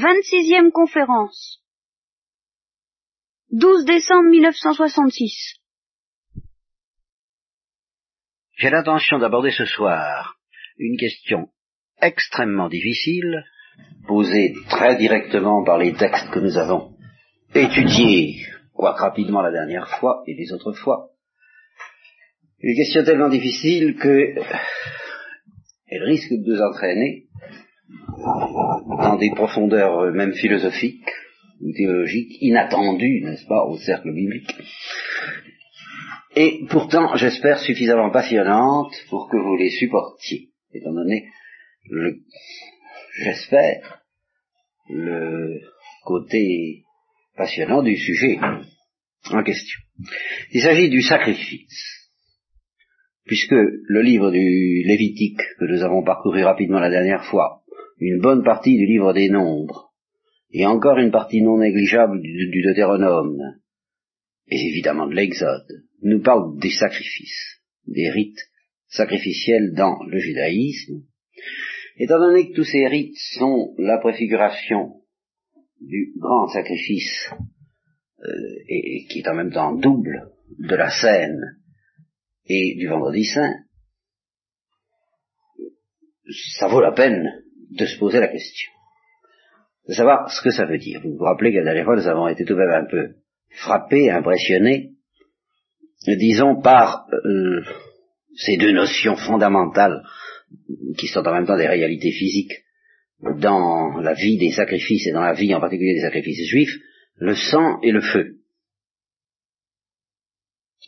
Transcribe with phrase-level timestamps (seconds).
[0.00, 1.62] 26e conférence.
[3.50, 5.58] 12 décembre 1966.
[8.56, 10.36] J'ai l'intention d'aborder ce soir
[10.78, 11.50] une question
[12.00, 13.44] extrêmement difficile,
[14.06, 16.96] posée très directement par les textes que nous avons
[17.54, 21.10] étudiés, quoique rapidement la dernière fois et les autres fois.
[22.60, 24.34] Une question tellement difficile que
[25.88, 27.29] elle risque de nous entraîner
[28.18, 31.08] dans des profondeurs même philosophiques
[31.60, 34.54] ou théologiques inattendues, n'est-ce pas, au cercle biblique.
[36.36, 41.26] Et pourtant, j'espère, suffisamment passionnantes pour que vous les supportiez, étant donné,
[43.22, 44.02] j'espère,
[44.88, 45.60] le
[46.04, 46.84] côté
[47.36, 48.38] passionnant du sujet
[49.30, 49.80] en question.
[50.52, 52.00] Il s'agit du sacrifice
[53.30, 57.59] puisque le livre du Lévitique que nous avons parcouru rapidement la dernière fois,
[58.00, 59.92] une bonne partie du livre des Nombres,
[60.52, 63.38] et encore une partie non négligeable du, Deutéronome,
[64.48, 68.40] et évidemment de l'Exode, nous parle des sacrifices, des rites
[68.88, 71.02] sacrificiels dans le judaïsme.
[71.96, 75.02] Étant donné que tous ces rites sont la préfiguration
[75.80, 77.30] du grand sacrifice,
[78.22, 78.32] euh,
[78.68, 81.58] et qui est en même temps double de la scène
[82.46, 83.54] et du vendredi saint,
[86.58, 87.39] ça vaut la peine
[87.70, 88.70] de se poser la question,
[89.88, 91.00] de savoir ce que ça veut dire.
[91.02, 93.14] Vous vous rappelez que la dernière fois, nous avons été tout de même un peu
[93.50, 94.92] frappés, impressionnés,
[96.06, 97.62] disons, par euh,
[98.36, 100.02] ces deux notions fondamentales
[100.98, 102.64] qui sont en même temps des réalités physiques
[103.20, 106.74] dans la vie des sacrifices et dans la vie en particulier des sacrifices juifs,
[107.16, 108.36] le sang et le feu.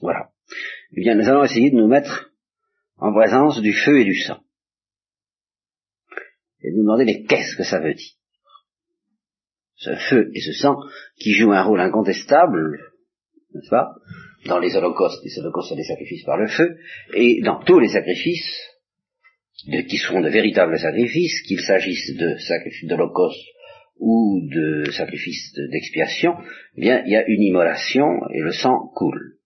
[0.01, 0.33] Voilà
[0.95, 2.33] eh bien, nous allons essayer de nous mettre
[2.99, 4.42] en présence du feu et du sang.
[6.63, 8.13] Et de nous demander, mais qu'est-ce que ça veut dire?
[9.77, 10.77] Ce feu et ce sang
[11.19, 12.79] qui jouent un rôle incontestable,
[13.55, 13.95] n'est-ce pas,
[14.47, 16.77] dans les holocaustes, les holocaustes sont des sacrifices par le feu,
[17.15, 18.61] et dans tous les sacrifices,
[19.89, 23.45] qui seront de véritables sacrifices, qu'il s'agisse de sacrifices d'holocauste
[23.99, 26.35] ou de sacrifices d'expiation,
[26.77, 29.39] eh bien, il y a une immolation et le sang coule.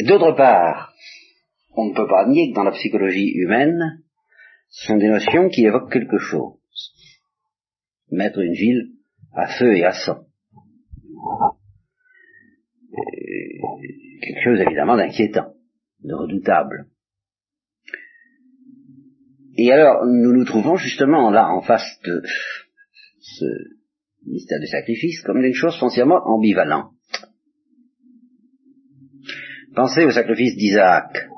[0.00, 0.92] D'autre part,
[1.74, 4.02] on ne peut pas nier que dans la psychologie humaine,
[4.68, 6.54] ce sont des notions qui évoquent quelque chose.
[8.10, 8.92] Mettre une ville
[9.32, 10.26] à feu et à sang.
[14.22, 15.54] quelque chose évidemment d'inquiétant,
[16.00, 16.86] de redoutable.
[19.56, 22.22] Et alors, nous nous trouvons justement là en face de
[23.20, 23.44] ce
[24.26, 26.92] mystère du sacrifice comme une chose foncièrement ambivalente.
[29.74, 31.28] Pensez au sacrifice d'Isaac.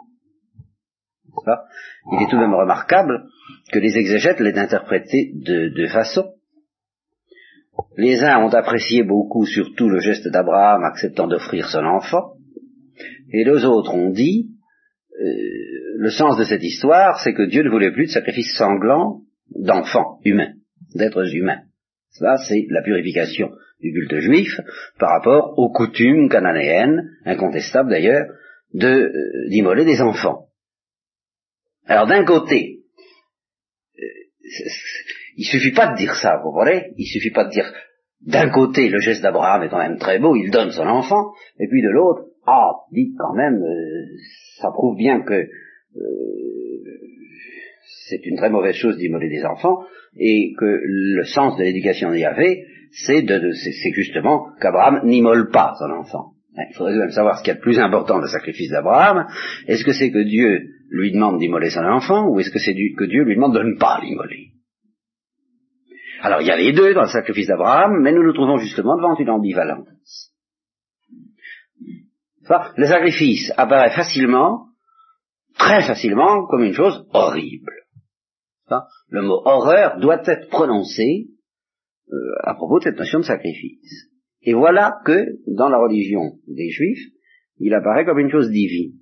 [2.12, 3.24] Il est tout de même remarquable
[3.72, 6.32] que les exégètes l'aient interprété de deux façons.
[7.96, 12.34] Les uns ont apprécié beaucoup surtout le geste d'Abraham acceptant d'offrir son enfant,
[13.30, 14.50] et les autres ont dit,
[15.20, 15.24] euh,
[15.98, 19.22] le sens de cette histoire, c'est que Dieu ne voulait plus de sacrifices sanglants
[19.54, 20.52] d'enfants humains,
[20.94, 21.62] d'êtres humains.
[22.10, 24.60] Ça, c'est la purification du culte juif
[24.98, 28.26] par rapport aux coutumes cananéennes, incontestables d'ailleurs,
[28.74, 30.47] de euh, d'immoler des enfants.
[31.88, 32.80] Alors d'un côté,
[33.98, 34.02] euh,
[35.36, 37.72] il suffit pas de dire ça, vous voyez Il suffit pas de dire
[38.20, 41.68] d'un côté le geste d'Abraham est quand même très beau, il donne son enfant, et
[41.68, 44.06] puis de l'autre, ah, dites quand même, euh,
[44.60, 45.46] ça prouve bien que
[48.08, 49.84] c'est une très mauvaise chose d'immoler des enfants,
[50.16, 52.64] et que le sens de l'éducation d'Yahvé,
[53.06, 56.32] c'est de, c'est justement qu'Abraham n'immole pas son enfant.
[56.56, 59.26] Il faudrait même savoir ce qu'il y a de plus important dans le sacrifice d'Abraham.
[59.68, 63.04] Est-ce que c'est que Dieu lui demande d'immoler son enfant, ou est-ce que c'est que
[63.04, 64.52] Dieu lui demande de ne pas l'immoler?
[66.20, 68.96] Alors il y a les deux dans le sacrifice d'Abraham, mais nous nous trouvons justement
[68.96, 70.32] devant une ambivalence.
[72.76, 74.68] le sacrifice apparaît facilement,
[75.56, 77.72] très facilement, comme une chose horrible.
[79.08, 81.28] le mot horreur doit être prononcé
[82.10, 84.08] euh, à propos de cette notion de sacrifice.
[84.42, 87.12] Et voilà que, dans la religion des Juifs,
[87.58, 88.94] il apparaît comme une chose divine.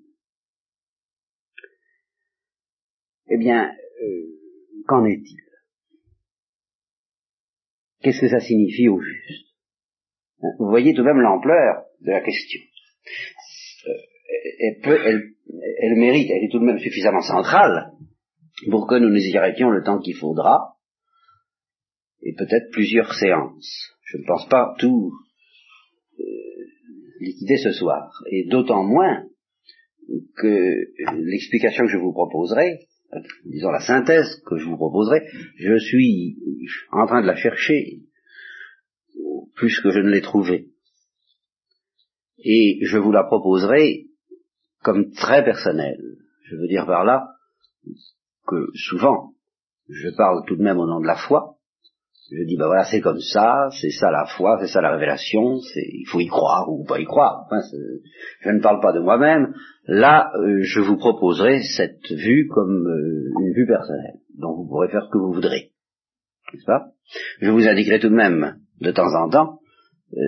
[3.28, 3.70] Eh bien,
[4.02, 5.40] euh, qu'en est-il?
[8.00, 9.46] Qu'est-ce que ça signifie au juste?
[10.42, 12.60] Hein, Vous voyez tout de même l'ampleur de la question.
[13.88, 13.92] Euh,
[15.80, 17.92] elle, mérite, elle est tout de même suffisamment centrale
[18.70, 20.76] pour que nous nous y arrêtions le temps qu'il faudra,
[22.22, 23.92] et peut-être plusieurs séances.
[24.04, 25.12] Je ne pense pas tout
[27.20, 28.10] liquider ce soir.
[28.30, 29.24] Et d'autant moins
[30.36, 30.72] que
[31.12, 32.86] l'explication que je vous proposerai
[33.44, 35.22] disons la synthèse que je vous proposerai,
[35.58, 36.38] je suis
[36.90, 38.02] en train de la chercher
[39.54, 40.70] plus que je ne l'ai trouvée.
[42.38, 44.06] Et je vous la proposerai
[44.82, 46.00] comme très personnelle.
[46.44, 47.26] Je veux dire par là
[48.46, 49.34] que souvent,
[49.88, 51.55] je parle tout de même au nom de la foi,
[52.30, 55.60] je dis, ben voilà, c'est comme ça, c'est ça la foi, c'est ça la révélation,
[55.60, 57.46] c'est, il faut y croire ou pas y croire.
[57.46, 57.60] Enfin,
[58.40, 59.54] je ne parle pas de moi-même.
[59.86, 64.88] Là, euh, je vous proposerai cette vue comme euh, une vue personnelle, dont vous pourrez
[64.88, 65.70] faire ce que vous voudrez.
[66.52, 66.86] N'est-ce pas?
[67.40, 69.60] Je vous indiquerai tout de même, de temps en temps,
[70.12, 70.18] euh,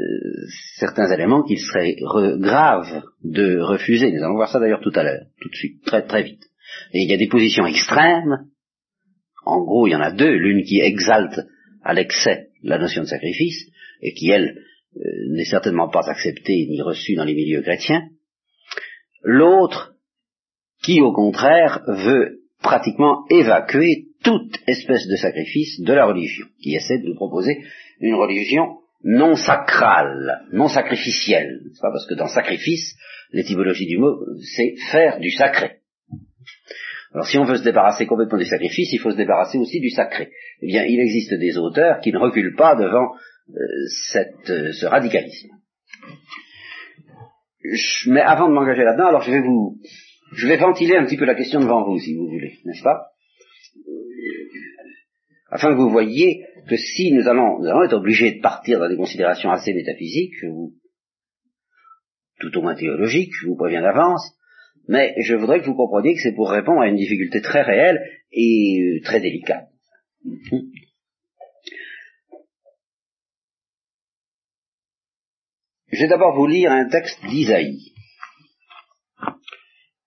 [0.77, 1.97] certains éléments qu'il serait
[2.39, 4.13] grave de refuser.
[4.13, 6.45] Nous allons voir ça d'ailleurs tout à l'heure, tout de suite, très très vite.
[6.93, 8.47] Et il y a des positions extrêmes.
[9.45, 10.31] En gros, il y en a deux.
[10.31, 11.41] L'une qui exalte
[11.89, 13.67] à l'excès la notion de sacrifice,
[14.03, 14.63] et qui, elle,
[14.97, 15.01] euh,
[15.31, 18.11] n'est certainement pas acceptée ni reçue dans les milieux chrétiens.
[19.23, 19.95] L'autre,
[20.83, 26.99] qui au contraire veut pratiquement évacuer toute espèce de sacrifice de la religion, qui essaie
[26.99, 27.65] de nous proposer
[28.01, 31.61] une religion non sacrale, non sacrificielle.
[31.73, 32.97] C'est pas parce que dans sacrifice,
[33.33, 35.79] l'étymologie du mot, c'est faire du sacré.
[37.13, 39.91] Alors si on veut se débarrasser complètement du sacrifice, il faut se débarrasser aussi du
[39.91, 40.31] sacré.
[40.61, 43.15] Eh bien, il existe des auteurs qui ne reculent pas devant
[43.51, 44.21] euh,
[44.51, 45.49] euh, ce radicalisme.
[48.09, 49.79] mais avant de m'engager là-dedans, alors je vais vous,
[50.33, 53.07] je vais ventiler un petit peu la question devant vous, si vous voulez, n'est-ce pas?
[55.51, 58.89] Afin que vous voyiez que si nous allons, nous allons être obligés de partir dans
[58.89, 60.75] des considérations assez métaphysiques, je vous,
[62.41, 64.38] tout au moins théologiques, je vous préviens d'avance,
[64.89, 68.01] mais je voudrais que vous compreniez que c'est pour répondre à une difficulté très réelle
[68.33, 69.69] et euh, très délicate.
[75.91, 77.93] Je vais d'abord vous lire un texte d'Isaïe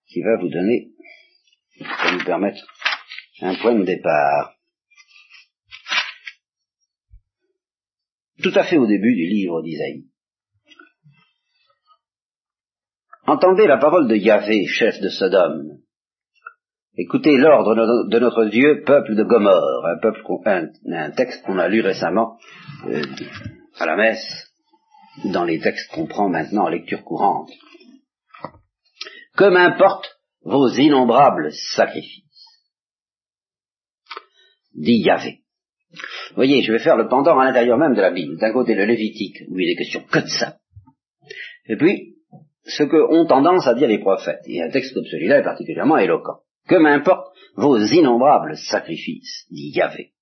[0.08, 0.90] qui va vous donner,
[1.76, 2.60] qui va nous permettre
[3.40, 4.56] un point de départ.
[8.42, 10.11] Tout à fait au début du livre d'Isaïe.
[13.26, 15.78] Entendez la parole de Yahvé, chef de Sodome.
[16.96, 20.22] Écoutez l'ordre de notre Dieu, peuple de Gomorre, un, peuple,
[20.86, 22.36] un, texte qu'on a lu récemment
[22.86, 23.02] euh,
[23.78, 24.52] à la messe,
[25.26, 27.50] dans les textes qu'on prend maintenant en lecture courante.
[29.36, 32.46] Que m'importent vos innombrables sacrifices?
[34.74, 35.42] Dit Yahvé.
[36.34, 38.36] Voyez, je vais faire le pendant à l'intérieur même de la Bible.
[38.38, 40.56] D'un côté le Lévitique, où il est question que de ça.
[41.66, 42.11] Et puis,
[42.64, 44.42] ce que ont tendance à dire les prophètes.
[44.46, 46.40] Et un texte comme celui-là est particulièrement éloquent.
[46.68, 50.12] Que m'importe vos innombrables sacrifices, dit Yahvé.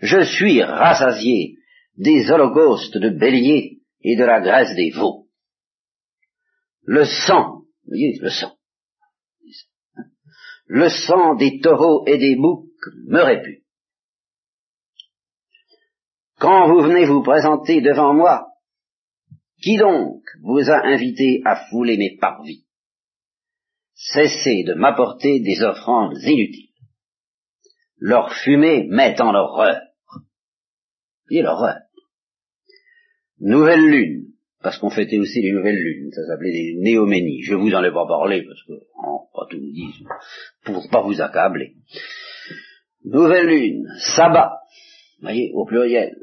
[0.00, 1.56] Je suis rassasié
[1.96, 5.26] des holocaustes de béliers et de la graisse des veaux.
[6.84, 8.56] Le sang, vous voyez, le sang.
[10.66, 12.66] Le sang des taureaux et des boucs
[13.06, 13.64] me répue.
[16.38, 18.47] Quand vous venez vous présenter devant moi,
[19.60, 22.64] qui donc vous a invité à fouler mes parvis?
[23.94, 26.68] Cessez de m'apporter des offrandes inutiles.
[27.98, 29.80] Leur fumée met en horreur.
[31.30, 31.78] Et l'horreur.
[33.40, 34.32] Nouvelle lune,
[34.62, 37.42] parce qu'on fêtait aussi les nouvelles lunes, ça s'appelait des néoménies.
[37.42, 40.08] Je vous en ai parlé, parce que, oh, pas tout vous dire,
[40.64, 41.74] pour pas vous accabler.
[43.04, 44.60] Nouvelle lune, sabbat,
[45.20, 46.16] voyez, au pluriel,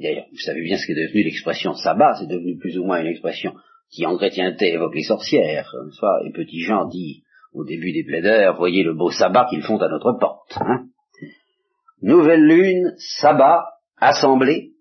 [0.00, 3.06] D'ailleurs, vous savez bien ce qu'est devenu l'expression sabbat, c'est devenu plus ou moins une
[3.06, 3.54] expression
[3.90, 7.22] qui en chrétienté évoque les sorcières, soit et petit Jean dit
[7.52, 10.58] au début des plaideurs, voyez le beau sabbat qu'ils font à notre porte.
[10.60, 10.86] Hein.
[12.02, 13.64] Nouvelle lune, sabbat,
[13.98, 14.72] assemblée,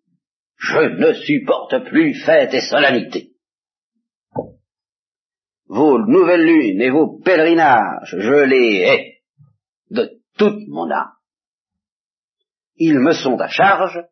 [0.57, 3.33] je ne supporte plus fêtes et solennités.
[5.67, 9.13] Vos nouvelles lunes et vos pèlerinages, je les hais
[9.91, 11.11] de toute mon âme.
[12.77, 14.03] Ils me sont à charge,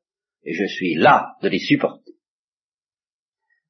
[0.44, 2.14] et je suis là de les supporter.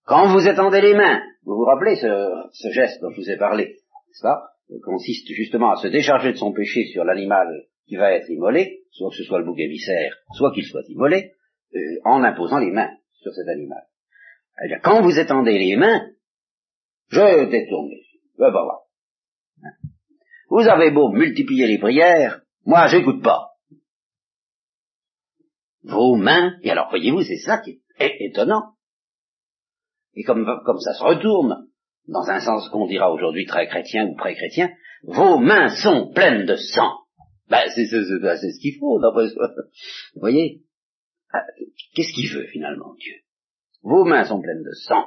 [0.05, 3.65] Quand vous étendez les mains, vous vous rappelez ce, geste dont je vous ai parlé,
[3.65, 4.49] n'est-ce pas?
[4.83, 7.47] Consiste justement à se décharger de son péché sur l'animal
[7.87, 11.33] qui va être immolé, soit que ce soit le bouc émissaire, soit qu'il soit immolé,
[11.75, 13.83] euh, en imposant les mains sur cet animal.
[14.63, 16.09] Eh quand vous étendez les mains,
[17.09, 18.21] je détourne les yeux.
[20.49, 23.50] Vous avez beau multiplier les prières, moi j'écoute pas
[25.83, 28.73] vos mains, et alors voyez-vous, c'est ça qui est étonnant.
[30.13, 31.67] Et comme, comme ça se retourne,
[32.07, 34.69] dans un sens qu'on dira aujourd'hui très chrétien ou pré-chrétien,
[35.03, 36.97] vos mains sont pleines de sang.
[37.49, 39.27] Ben, c'est ce qu'il faut, d'après
[40.13, 40.61] Vous voyez
[41.33, 41.43] ah,
[41.93, 43.15] Qu'est-ce qu'il veut finalement, Dieu?
[43.81, 45.05] Vos mains sont pleines de sang.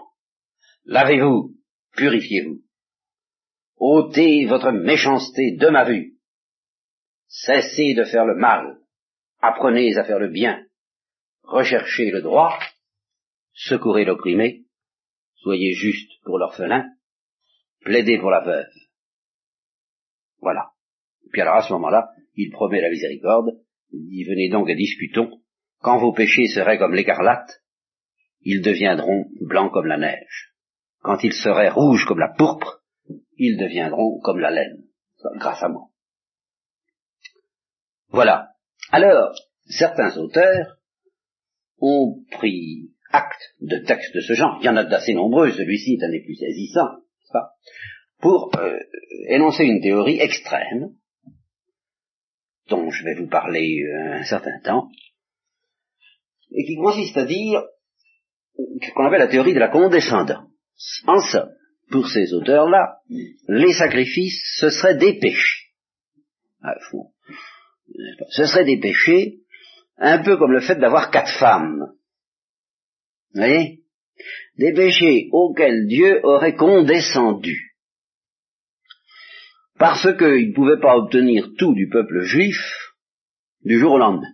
[0.85, 1.55] Lavez-vous,
[1.97, 2.61] purifiez-vous.
[3.77, 6.19] ôtez votre méchanceté de ma vue.
[7.27, 8.79] cessez de faire le mal,
[9.41, 10.64] apprenez à faire le bien,
[11.45, 12.59] recherchez le droit,
[13.53, 14.65] secourez l'opprimé,
[15.37, 16.91] soyez juste pour l'orphelin,
[17.81, 18.73] plaidez pour la veuve.
[20.41, 20.71] Voilà.
[21.33, 23.51] Puis alors à ce moment-là, il promet la miséricorde,
[23.93, 25.41] il dit venez donc et discutons,
[25.81, 27.63] quand vos péchés seraient comme l'écarlate,
[28.41, 30.55] ils deviendront blancs comme la neige.
[31.01, 32.83] Quand ils seraient rouges comme la pourpre,
[33.37, 34.85] ils deviendront comme la laine,
[35.37, 35.89] grâce à moi.
[38.09, 38.51] Voilà.
[38.91, 39.35] Alors,
[39.67, 40.77] certains auteurs
[41.85, 45.95] ont pris acte de textes de ce genre, il y en a d'assez nombreux, celui-ci
[45.95, 46.89] est un des plus saisissants,
[48.21, 48.79] pour euh,
[49.29, 50.95] énoncer une théorie extrême,
[52.69, 54.89] dont je vais vous parler euh, un certain temps,
[56.51, 57.63] et qui consiste à dire
[58.95, 60.49] qu'on appelle la théorie de la condescendance.
[61.07, 61.51] En somme,
[61.91, 62.99] pour ces auteurs-là,
[63.49, 65.67] les sacrifices, ce seraient des péchés.
[66.63, 67.13] Ah, fou.
[68.31, 69.41] Ce seraient des péchés,
[69.97, 71.93] un peu comme le fait d'avoir quatre femmes.
[73.35, 73.81] Vous voyez?
[74.59, 77.75] Des péchés auxquels Dieu aurait condescendu.
[79.79, 82.57] Parce qu'il ne pouvait pas obtenir tout du peuple juif
[83.65, 84.33] du jour au lendemain.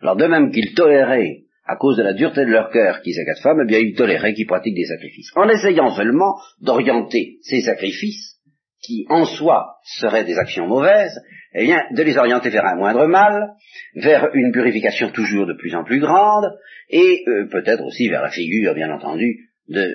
[0.00, 3.24] Alors de même qu'il tolérait, à cause de la dureté de leur cœur, qu'ils aient
[3.24, 5.30] quatre femmes, eh bien il tolérait qu'ils pratiquent des sacrifices.
[5.36, 8.40] En essayant seulement d'orienter ces sacrifices,
[8.82, 11.20] qui en soi seraient des actions mauvaises,
[11.54, 13.50] eh bien de les orienter vers un moindre mal,
[13.94, 16.46] vers une purification toujours de plus en plus grande,
[16.88, 19.94] et euh, peut-être aussi vers la figure, bien entendu, de, euh,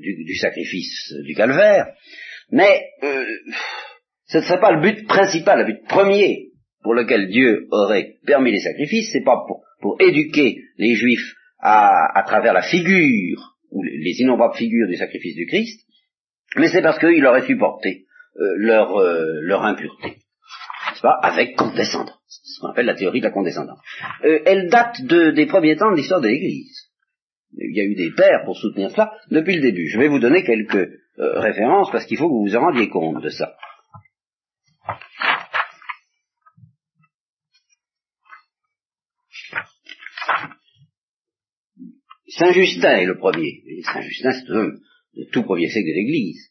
[0.00, 1.86] du, du, sacrifice du calvaire.
[2.50, 3.24] Mais euh,
[4.26, 6.50] ce ne serait pas le but principal, le but premier
[6.82, 12.16] pour lequel Dieu aurait permis les sacrifices, c'est pas pour, pour, éduquer les Juifs à,
[12.16, 15.80] à, travers la figure, ou les innombrables figures du sacrifice du Christ,
[16.56, 18.04] mais c'est parce qu'il aurait supporté
[18.38, 20.18] euh, leur, euh, leur impureté,
[21.12, 23.78] avec condescendance, ce qu'on appelle la théorie de la condescendance.
[24.24, 26.90] Euh, elle date de, des premiers temps de l'histoire de l'Église.
[27.58, 29.88] Il y a eu des pères pour soutenir cela depuis le début.
[29.88, 33.22] Je vais vous donner quelques références parce qu'il faut que vous vous en rendiez compte
[33.22, 33.54] de ça.
[42.28, 43.62] Saint Justin est le premier.
[43.82, 46.50] Saint Justin, c'est le tout premier siècle de l'Église.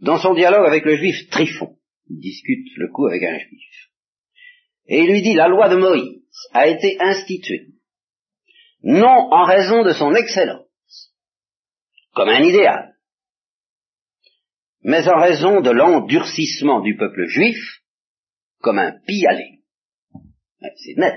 [0.00, 1.76] Dans son dialogue avec le juif Tryphon,
[2.08, 3.90] il discute le coup avec un juif.
[4.86, 6.22] Et il lui dit, la loi de Moïse
[6.52, 7.68] a été instituée,
[8.82, 11.14] non en raison de son excellence,
[12.12, 12.94] comme un idéal,
[14.82, 17.58] mais en raison de l'endurcissement du peuple juif,
[18.60, 19.60] comme un pis-aller.
[20.76, 21.14] C'est net.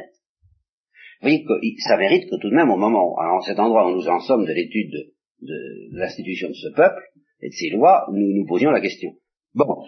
[1.22, 3.96] Vous voyez que ça mérite que tout de même, au moment, en cet endroit où
[3.96, 7.01] nous en sommes de l'étude de, de, l'institution de ce peuple
[7.44, 9.12] et de ses lois, nous nous posions la question.
[9.54, 9.86] Bon.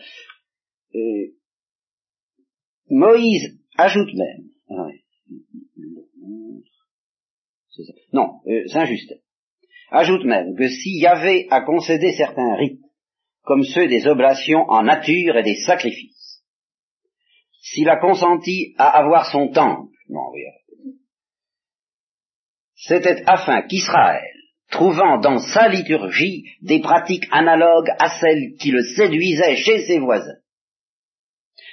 [0.94, 1.34] Euh,
[2.90, 4.50] Moïse ajoute même.
[4.70, 4.88] Ah
[8.14, 9.16] non, euh, Saint-Justin.
[9.92, 12.82] Ajoute même que s'il y avait à concéder certains rites,
[13.44, 16.44] comme ceux des oblations en nature et des sacrifices,
[17.62, 20.42] s'il a consenti à avoir son temple, non, oui,
[22.76, 24.35] c'était afin qu'Israël,
[24.72, 30.38] trouvant dans sa liturgie des pratiques analogues à celles qui le séduisaient chez ses voisins,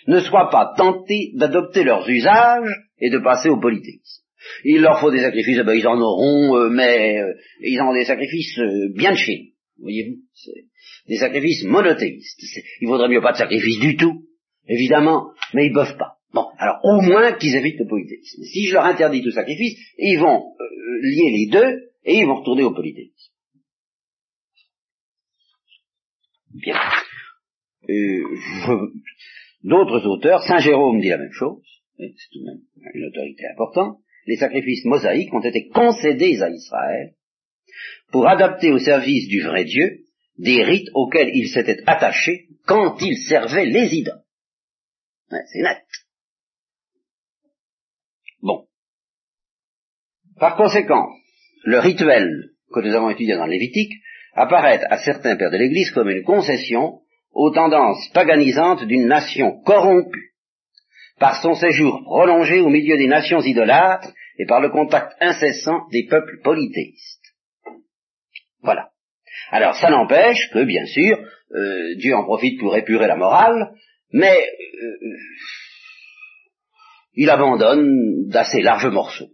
[0.07, 4.23] ne soit pas tenté d'adopter leurs usages et de passer au polythéisme.
[4.65, 7.93] Il leur faut des sacrifices, eh ben, ils en auront, euh, mais euh, ils ont
[7.93, 10.17] des sacrifices euh, bien de chez voyez-vous,
[11.09, 12.41] des sacrifices monothéistes.
[12.81, 14.23] Il vaudrait mieux pas de sacrifice du tout,
[14.69, 16.17] évidemment, mais ils peuvent pas.
[16.33, 18.43] Bon, alors au moins qu'ils évitent le polythéisme.
[18.45, 22.41] Si je leur interdis tout sacrifice, ils vont euh, lier les deux et ils vont
[22.41, 23.33] retourner au polythéisme.
[26.55, 26.79] Bien.
[27.89, 28.93] Euh,
[29.63, 31.63] d'autres auteurs, Saint Jérôme dit la même chose,
[31.97, 32.63] c'est tout de même
[32.95, 37.15] une autorité importante, les sacrifices mosaïques ont été concédés à Israël
[38.11, 40.05] pour adapter au service du vrai Dieu
[40.39, 44.23] des rites auxquels il s'était attaché quand il servait les idoles.
[45.29, 45.85] c'est net.
[48.41, 48.67] Bon.
[50.39, 51.09] Par conséquent,
[51.65, 53.93] le rituel que nous avons étudié dans Lévitique
[54.35, 57.01] apparaît à certains pères de l'Église comme une concession
[57.33, 60.33] aux tendances paganisantes d'une nation corrompue
[61.19, 66.07] par son séjour prolongé au milieu des nations idolâtres et par le contact incessant des
[66.09, 67.21] peuples polythéistes.
[68.63, 68.91] Voilà.
[69.51, 71.19] Alors ça n'empêche que, bien sûr,
[71.55, 73.73] euh, Dieu en profite pour épurer la morale,
[74.13, 74.99] mais euh,
[77.15, 79.31] il abandonne d'assez larges morceaux.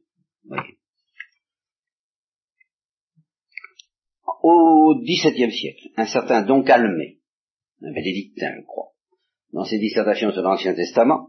[4.50, 7.18] Au XVIIe siècle, un certain Don Calmé
[7.82, 8.92] un bénédictin, je crois,
[9.52, 11.28] dans ses dissertations sur l'Ancien Testament,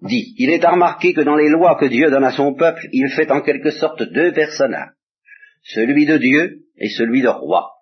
[0.00, 2.86] dit, il est à remarquer que dans les lois que Dieu donne à son peuple,
[2.92, 4.92] il fait en quelque sorte deux personnages,
[5.64, 7.72] celui de Dieu et celui de roi.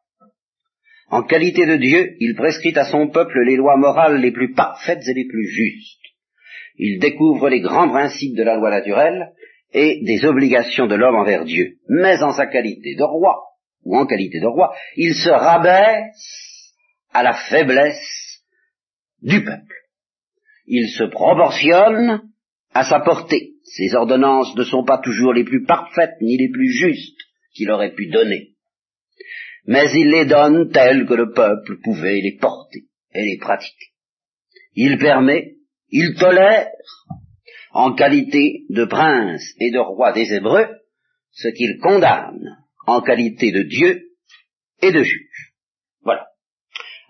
[1.09, 5.07] En qualité de Dieu, il prescrit à son peuple les lois morales les plus parfaites
[5.07, 6.00] et les plus justes.
[6.78, 9.33] Il découvre les grands principes de la loi naturelle
[9.78, 11.76] et des obligations de l'homme envers Dieu.
[11.90, 13.37] Mais en sa qualité de roi,
[13.85, 16.73] ou en qualité de roi, il se rabaisse
[17.12, 18.42] à la faiblesse
[19.21, 19.76] du peuple.
[20.66, 22.23] Il se proportionne
[22.73, 23.52] à sa portée.
[23.64, 27.21] Ses ordonnances ne sont pas toujours les plus parfaites ni les plus justes
[27.54, 28.54] qu'il aurait pu donner.
[29.66, 33.88] Mais il les donne telles que le peuple pouvait les porter et les pratiquer.
[34.75, 35.56] Il permet,
[35.90, 36.68] il tolère,
[37.76, 40.66] en qualité de prince et de roi des Hébreux,
[41.30, 42.56] ce qu'il condamne
[42.87, 44.12] en qualité de Dieu
[44.80, 45.52] et de juge.
[46.00, 46.26] Voilà.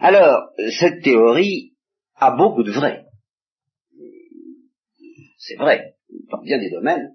[0.01, 1.75] Alors, cette théorie
[2.17, 3.05] a beaucoup de vrai.
[5.39, 5.95] C'est vrai,
[6.33, 7.15] dans bien des domaines,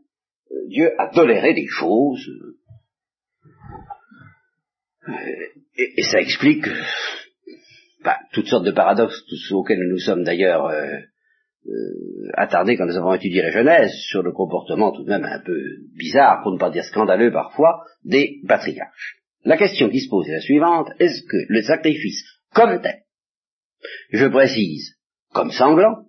[0.69, 2.25] Dieu a toléré des choses,
[5.75, 6.65] et, ça explique
[8.01, 10.99] bah, toutes sortes de paradoxes auxquels nous sommes d'ailleurs euh,
[11.67, 15.39] euh, attardés quand nous avons étudié la Genèse sur le comportement tout de même un
[15.39, 15.59] peu
[15.95, 19.21] bizarre, pour ne pas dire scandaleux parfois, des patriarches.
[19.43, 23.03] La question qui se pose est la suivante, est-ce que le sacrifice comme tel,
[24.11, 24.97] je précise,
[25.33, 26.05] comme sanglant,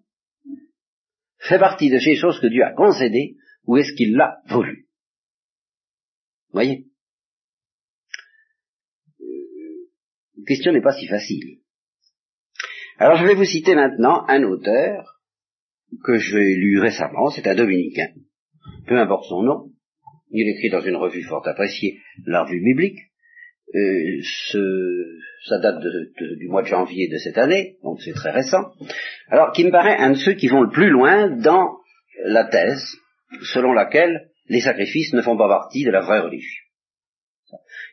[1.38, 4.86] fait partie de ces choses que Dieu a concédées, ou est-ce qu'il l'a voulu?
[6.52, 6.86] Voyez?
[9.20, 9.24] Euh,
[10.38, 11.58] La question n'est pas si facile.
[12.98, 15.11] Alors je vais vous citer maintenant un auteur
[16.04, 18.08] que j'ai lu récemment, c'est un dominicain.
[18.86, 19.70] Peu importe son nom,
[20.30, 22.98] il écrit dans une revue fort appréciée, la revue biblique.
[23.74, 25.82] Euh, ce, ça date
[26.38, 28.72] du mois de janvier de cette année, donc c'est très récent.
[29.28, 31.78] Alors, qui me paraît un de ceux qui vont le plus loin dans
[32.24, 32.84] la thèse
[33.52, 36.62] selon laquelle les sacrifices ne font pas partie de la vraie religion.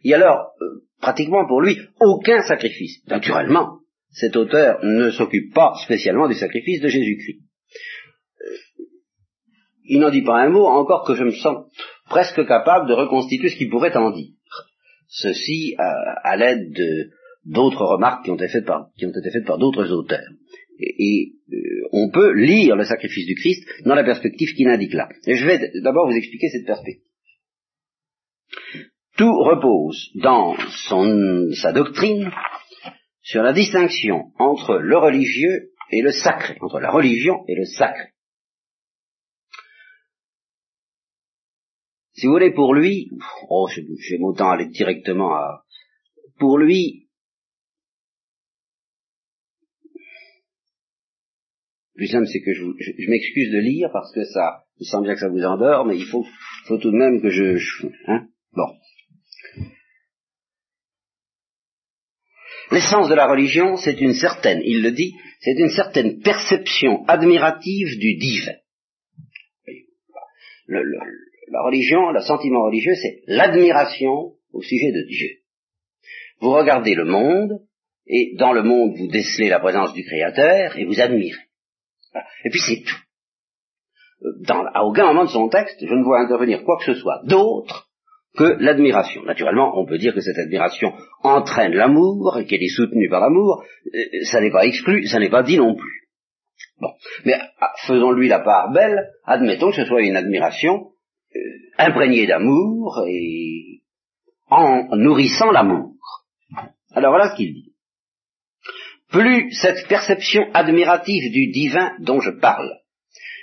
[0.03, 3.05] Et alors, euh, pratiquement pour lui, aucun sacrifice.
[3.07, 3.79] Naturellement,
[4.11, 7.48] cet auteur ne s'occupe pas spécialement du sacrifice de Jésus-Christ
[9.89, 11.65] il n'en dit pas un mot, encore que je me sens
[12.09, 14.33] presque capable de reconstituer ce qu'il pourrait en dire.
[15.07, 16.77] Ceci à, l'aide
[17.43, 20.29] d'autres remarques qui ont été faites par, d'autres auteurs.
[20.79, 21.55] Et, euh,
[21.91, 25.09] on peut lire le sacrifice du Christ dans la perspective qu'il indique là.
[25.25, 27.03] Et je vais d'abord vous expliquer cette perspective.
[29.17, 30.55] Tout repose dans
[31.53, 32.31] sa doctrine
[33.23, 38.09] sur la distinction entre le religieux et le sacré, entre la religion et le sacré.
[42.19, 43.09] Si vous voulez, pour lui,
[43.49, 45.63] oh, j'aime autant aller directement à...
[46.37, 47.07] Pour lui,
[51.95, 55.21] plus simple, c'est que je, m'excuse de lire parce que ça, il semble bien que
[55.21, 56.25] ça vous endort, mais il faut,
[56.65, 58.67] faut tout de même que je, je hein bon.
[62.71, 67.97] L'essence de la religion, c'est une certaine, il le dit, c'est une certaine perception admirative
[67.97, 68.55] du divin.
[71.51, 75.29] La religion, le sentiment religieux, c'est l'admiration au sujet de Dieu.
[76.41, 77.61] Vous regardez le monde,
[78.07, 81.41] et dans le monde, vous décelez la présence du Créateur, et vous admirez.
[82.45, 83.01] Et puis c'est tout.
[84.47, 87.21] Dans, à aucun moment de son texte, je ne vois intervenir quoi que ce soit
[87.25, 87.89] d'autre
[88.37, 89.23] que l'admiration.
[89.23, 93.63] Naturellement, on peut dire que cette admiration entraîne l'amour et qu'elle est soutenue par l'amour.
[93.87, 96.09] Euh, ça n'est pas exclu, ça n'est pas dit non plus.
[96.79, 96.91] Bon,
[97.25, 99.09] mais ah, faisons-lui la part belle.
[99.25, 100.98] Admettons que ce soit une admiration euh,
[101.77, 103.81] imprégné d'amour et
[104.49, 105.93] en nourrissant l'amour.
[106.91, 107.73] Alors voilà ce qu'il dit.
[109.09, 112.71] Plus cette perception admirative du divin dont je parle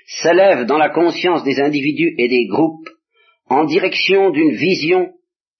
[0.07, 2.89] s'élève dans la conscience des individus et des groupes
[3.47, 5.13] en direction d'une vision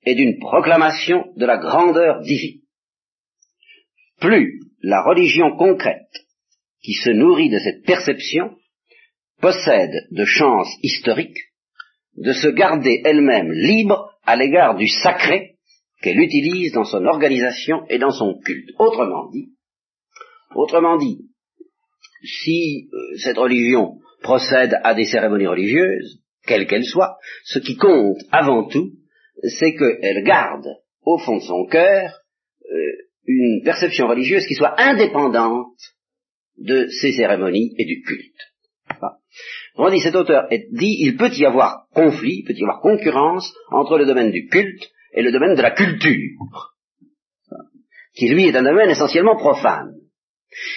[0.05, 2.61] et d'une proclamation de la grandeur divine,
[4.21, 6.13] plus la religion concrète
[6.83, 8.57] qui se nourrit de cette perception
[9.41, 11.39] possède de chances historiques
[12.17, 15.57] de se garder elle-même libre à l'égard du sacré
[16.03, 18.71] qu'elle utilise dans son organisation et dans son culte.
[18.79, 19.51] Autrement dit,
[20.55, 21.19] autrement dit,
[22.23, 28.19] si euh, cette religion procède à des cérémonies religieuses, quelles qu'elles soient, ce qui compte
[28.31, 28.93] avant tout,
[29.43, 30.67] c'est qu'elle garde
[31.03, 32.21] au fond de son cœur
[32.71, 35.77] euh, une perception religieuse qui soit indépendante
[36.59, 38.56] de ces cérémonies et du culte.
[39.79, 43.55] On dit, cet auteur dit, il peut y avoir conflit, il peut y avoir concurrence
[43.71, 46.73] entre le domaine du culte et le domaine de la culture.
[48.15, 49.93] qui lui est un domaine essentiellement profane.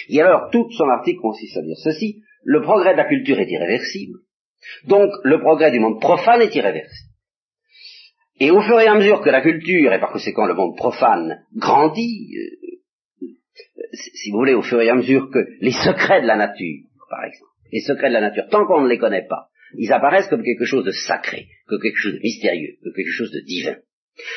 [0.08, 3.50] Et alors, tout son article consiste à dire ceci, le progrès de la culture est
[3.50, 4.18] irréversible,
[4.86, 7.10] donc le progrès du monde profane est irréversible.
[8.40, 11.44] Et au fur et à mesure que la culture, et par conséquent le monde profane,
[11.54, 13.26] grandit, euh,
[13.92, 17.24] si vous voulez, au fur et à mesure que les secrets de la nature, par
[17.24, 20.42] exemple, les secrets de la nature, tant qu'on ne les connaît pas, ils apparaissent comme
[20.42, 23.76] quelque chose de sacré, comme quelque chose de mystérieux, comme quelque chose de divin.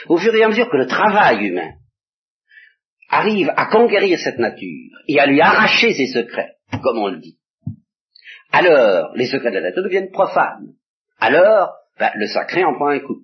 [0.07, 1.71] Au fur et à mesure que le travail humain
[3.09, 7.37] arrive à conquérir cette nature et à lui arracher ses secrets, comme on le dit,
[8.51, 10.73] alors les secrets de la nature deviennent profanes.
[11.19, 13.21] Alors, ben, le sacré en prend un coup.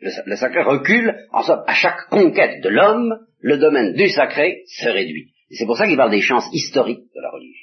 [0.00, 4.88] Le, sacré recule, en somme, à chaque conquête de l'homme, le domaine du sacré se
[4.88, 5.34] réduit.
[5.50, 7.59] Et c'est pour ça qu'il parle des chances historiques de la religion.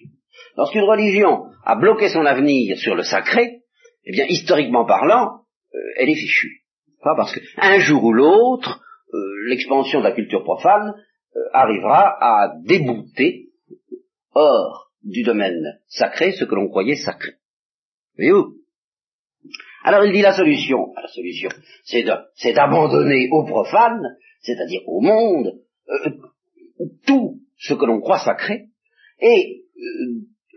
[0.57, 3.61] Lorsqu'une religion a bloqué son avenir sur le sacré,
[4.05, 5.41] eh bien, historiquement parlant,
[5.73, 6.63] euh, elle est fichue.
[7.03, 8.81] Pas parce qu'un jour ou l'autre,
[9.13, 9.17] euh,
[9.49, 10.95] l'expansion de la culture profane
[11.35, 13.49] euh, arrivera à débouter
[14.33, 17.33] hors du domaine sacré ce que l'on croyait sacré.
[18.15, 18.55] Voyez-vous?
[19.83, 20.91] Alors il dit la solution.
[20.95, 21.49] La solution,
[21.83, 24.01] c'est d'abandonner au profane,
[24.41, 25.53] c'est-à-dire au monde,
[27.05, 28.69] tout ce que l'on croit sacré,
[29.19, 29.63] et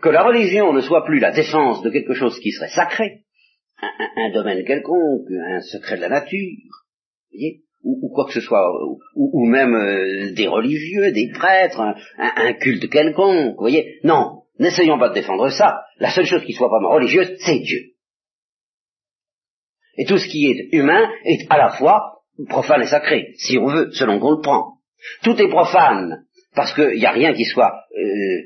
[0.01, 3.23] que la religion ne soit plus la défense de quelque chose qui serait sacré,
[4.17, 6.87] un, domaine quelconque, un secret de la nature,
[7.33, 8.63] voyez, ou, quoi que ce soit,
[9.15, 11.81] ou, même euh, des religieux, des prêtres,
[12.19, 14.01] un, culte quelconque, vous voyez.
[14.05, 15.81] Non, n'essayons pas de défendre ça.
[15.99, 17.81] La seule chose qui soit vraiment religieuse, c'est Dieu.
[19.97, 23.67] Et tout ce qui est humain est à la fois profane et sacré, si on
[23.67, 24.79] veut, selon qu'on le prend.
[25.23, 28.43] Tout est profane, parce qu'il n'y a rien qui soit euh,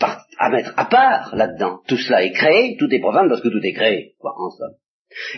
[0.00, 1.80] à mettre à part là-dedans.
[1.88, 4.74] Tout cela est créé, tout est profane parce que tout est créé, quoi, en somme.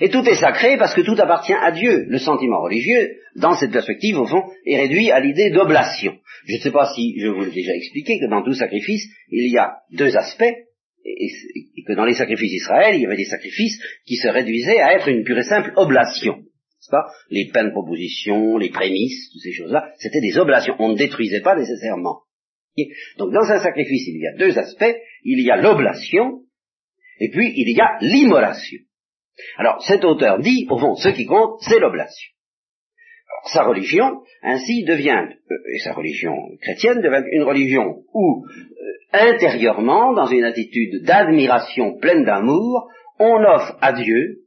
[0.00, 2.06] Et tout est sacré parce que tout appartient à Dieu.
[2.08, 6.16] Le sentiment religieux, dans cette perspective, au fond, est réduit à l'idée d'oblation.
[6.46, 9.52] Je ne sais pas si je vous l'ai déjà expliqué que dans tout sacrifice, il
[9.52, 10.54] y a deux aspects,
[11.04, 11.28] et,
[11.86, 15.08] que dans les sacrifices d'Israël, il y avait des sacrifices qui se réduisaient à être
[15.08, 16.42] une pure et simple oblation.
[16.90, 17.04] Pas?
[17.28, 20.74] Les peines propositions, les prémices, toutes ces choses-là, c'était des oblations.
[20.78, 22.22] On ne détruisait pas nécessairement.
[23.18, 24.96] Donc dans un sacrifice, il y a deux aspects.
[25.24, 26.42] Il y a l'oblation,
[27.20, 28.80] et puis il y a l'immolation.
[29.56, 32.32] Alors cet auteur dit, au fond, ce qui compte, c'est l'oblation.
[33.46, 40.12] Sa religion, ainsi, devient, euh, et sa religion chrétienne devient une religion où, euh, intérieurement,
[40.12, 42.88] dans une attitude d'admiration pleine d'amour,
[43.18, 44.44] on offre à Dieu,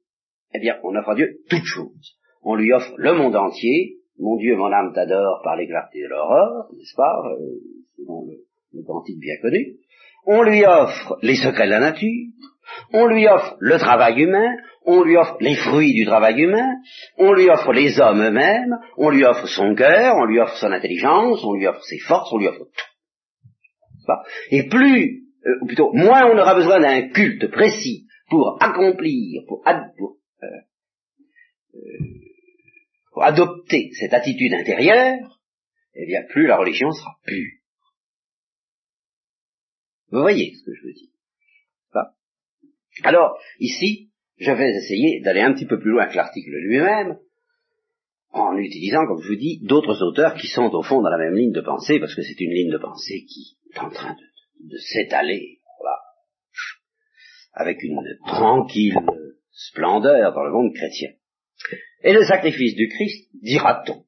[0.54, 2.17] eh bien, on offre à Dieu toutes choses.
[2.44, 6.08] On lui offre le monde entier, mon Dieu, mon âme t'adore par les clartés de
[6.08, 7.24] l'aurore, n'est-ce pas?
[7.32, 8.38] Euh, selon le,
[8.74, 9.78] le bien connu,
[10.26, 12.28] on lui offre les secrets de la nature,
[12.94, 16.76] on lui offre le travail humain, on lui offre les fruits du travail humain,
[17.18, 20.72] on lui offre les hommes eux-mêmes, on lui offre son cœur, on lui offre son
[20.72, 22.92] intelligence, on lui offre ses forces, on lui offre tout.
[24.50, 29.64] Et plus, euh, ou plutôt, moins on aura besoin d'un culte précis pour accomplir, pour,
[29.68, 30.48] euh,
[31.74, 31.80] euh,
[33.14, 35.40] pour adopter cette attitude intérieure,
[35.94, 37.61] eh bien, plus la religion sera pure.
[40.12, 41.10] Vous voyez ce que je veux dire
[43.04, 47.17] Alors, ici, je vais essayer d'aller un petit peu plus loin que l'article lui-même,
[48.32, 51.36] en utilisant, comme je vous dis, d'autres auteurs qui sont au fond dans la même
[51.36, 54.15] ligne de pensée, parce que c'est une ligne de pensée qui est en train
[54.60, 55.97] de, s'étaler, voilà,
[57.54, 58.97] avec une tranquille
[59.52, 61.12] splendeur dans le monde chrétien.
[62.04, 64.04] Et le sacrifice du Christ, dira-t-on.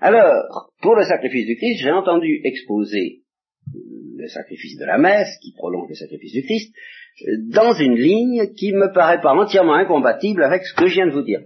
[0.00, 3.24] Alors, pour le sacrifice du Christ, j'ai entendu exposer
[4.18, 6.74] le sacrifice de la messe, qui prolonge le sacrifice du Christ,
[7.50, 11.12] dans une ligne qui me paraît pas entièrement incompatible avec ce que je viens de
[11.12, 11.40] vous dire.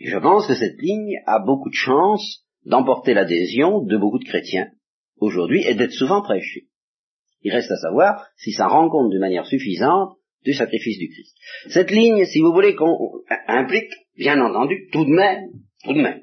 [0.00, 4.68] Je pense que cette ligne a beaucoup de chances d'emporter l'adhésion de beaucoup de chrétiens
[5.18, 6.66] aujourd'hui et d'être souvent prêchée.
[7.42, 11.36] Il reste à savoir si ça rend compte de manière suffisante du sacrifice du Christ.
[11.68, 12.74] Cette ligne, si vous voulez,
[13.46, 15.50] implique, bien entendu, tout de même,
[15.84, 16.22] tout de même,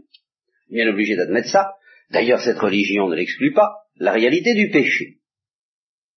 [0.69, 1.73] bien obligé d'admettre ça,
[2.11, 5.18] d'ailleurs cette religion ne l'exclut pas, la réalité du péché.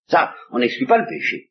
[0.08, 1.50] Ça, on n'exclut pas le péché.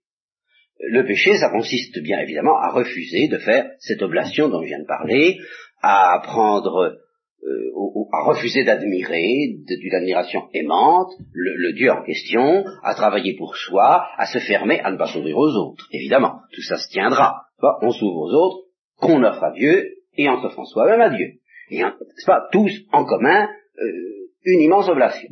[0.79, 4.81] Le péché, ça consiste bien évidemment à refuser de faire cette oblation dont je viens
[4.81, 5.37] de parler,
[5.81, 6.97] à prendre,
[7.43, 14.07] euh, à refuser d'admirer, d'une admiration aimante, le, Dieu en question, à travailler pour soi,
[14.17, 15.87] à se fermer, à ne pas s'ouvrir aux autres.
[15.91, 17.43] Évidemment, tout ça se tiendra.
[17.81, 18.67] On s'ouvre aux autres,
[18.99, 21.27] qu'on offre à Dieu, et en s'offrant soi-même à Dieu.
[21.69, 21.81] Et
[22.17, 23.47] c'est pas tous en commun
[23.79, 25.29] euh, une immense oblation.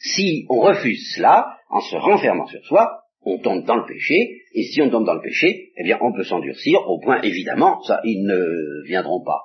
[0.00, 4.62] Si on refuse cela, en se renfermant sur soi, on tombe dans le péché, et
[4.64, 8.00] si on tombe dans le péché, eh bien on peut s'endurcir au point, évidemment, ça,
[8.04, 9.40] ils ne viendront pas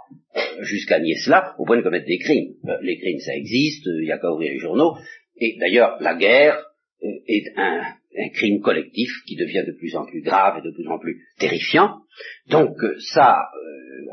[0.61, 2.53] jusqu'à nier cela, au point de commettre des crimes.
[2.67, 4.95] Euh, les crimes, ça existe, il n'y a qu'à ouvrir les journaux,
[5.37, 6.57] et d'ailleurs, la guerre
[7.03, 7.81] euh, est un,
[8.33, 11.97] crime collectif qui devient de plus en plus grave et de plus en plus terrifiant.
[12.47, 13.41] Donc euh, ça,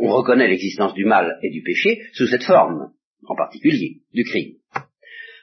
[0.00, 2.90] on reconnaît l'existence du mal et du péché sous cette forme,
[3.28, 4.54] en particulier, du crime.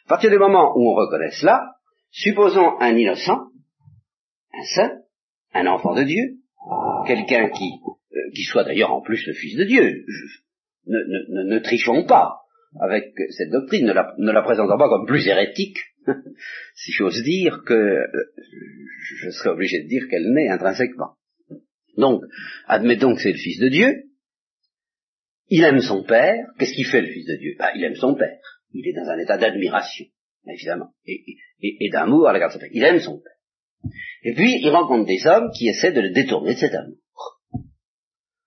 [0.10, 1.76] À partir du moment où on reconnaît cela,
[2.10, 3.52] supposons un innocent
[4.52, 4.98] un saint,
[5.54, 6.40] un enfant de Dieu,
[7.06, 7.70] quelqu'un qui,
[8.14, 10.06] euh, qui soit d'ailleurs en plus le Fils de Dieu.
[10.88, 12.40] ne, trichons pas
[12.82, 15.78] avec cette doctrine, ne la, ne la présentons pas comme plus hérétique,
[16.74, 18.08] si j'ose dire, que euh,
[19.22, 21.18] je serais obligé de dire qu'elle n'est intrinsèquement.
[21.98, 22.24] Donc,
[22.66, 24.06] admettons que c'est le Fils de Dieu,
[25.50, 27.56] il aime son Père, qu'est-ce qu'il fait le Fils de Dieu?
[27.60, 30.06] Bah, Il aime son Père, il est dans un état d'admiration,
[30.48, 33.94] évidemment, et, d'amour à l'égard de son Père, il aime son Père.
[34.24, 36.98] Et puis, il rencontre des hommes qui essaient de le détourner de cet amour.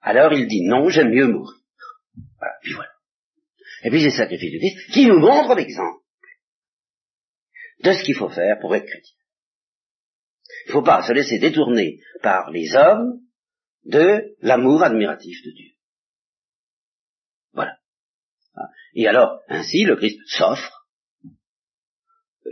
[0.03, 1.61] Alors il dit non, j'aime mieux mourir.
[2.39, 2.91] Voilà, puis voilà.
[3.85, 6.03] Et puis c'est le sacrifice du Christ qui nous montre l'exemple
[7.85, 9.17] de ce qu'il faut faire pour être chrétien.
[10.67, 13.21] Il ne faut pas se laisser détourner par les hommes
[13.85, 15.73] de l'amour admiratif de Dieu.
[17.53, 17.79] Voilà.
[18.95, 20.87] Et alors, ainsi, le Christ s'offre.
[22.47, 22.51] Euh,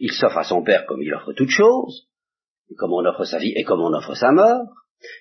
[0.00, 2.08] il s'offre à son Père comme il offre toute chose
[2.76, 4.66] comme on offre sa vie et comme on offre sa mort.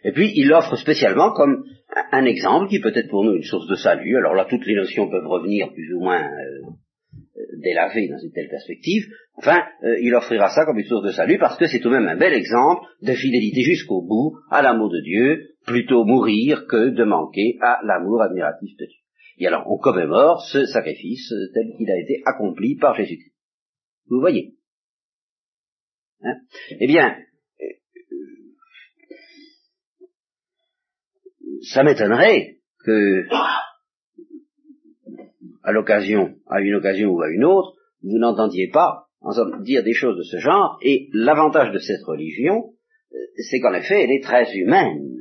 [0.03, 1.63] Et puis il l'offre spécialement comme
[2.11, 4.17] un exemple qui peut être pour nous une source de salut.
[4.17, 6.69] Alors là, toutes les notions peuvent revenir plus ou moins euh,
[7.37, 9.03] euh, délavées dans une telle perspective.
[9.35, 11.95] Enfin, euh, il offrira ça comme une source de salut parce que c'est tout de
[11.95, 16.89] même un bel exemple de fidélité jusqu'au bout à l'amour de Dieu, plutôt mourir que
[16.89, 19.06] de manquer à l'amour admiratif de Dieu.
[19.37, 23.35] Et alors, on commémore ce sacrifice tel qu'il a été accompli par Jésus-Christ.
[24.07, 24.55] Vous voyez
[26.23, 26.35] hein?
[26.79, 27.15] Eh bien,
[31.73, 33.27] ça m'étonnerait que,
[35.63, 39.07] à l'occasion, à une occasion ou à une autre, vous n'entendiez pas
[39.61, 42.73] dire des choses de ce genre, et l'avantage de cette religion,
[43.11, 43.17] euh,
[43.49, 45.17] c'est qu'en effet, elle est très humaine.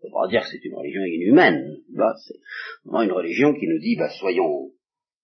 [0.00, 1.78] On ne peut pas dire que c'est une religion inhumaine.
[1.90, 2.38] Bah, c'est
[2.84, 4.70] vraiment une religion qui nous dit, bah, soyons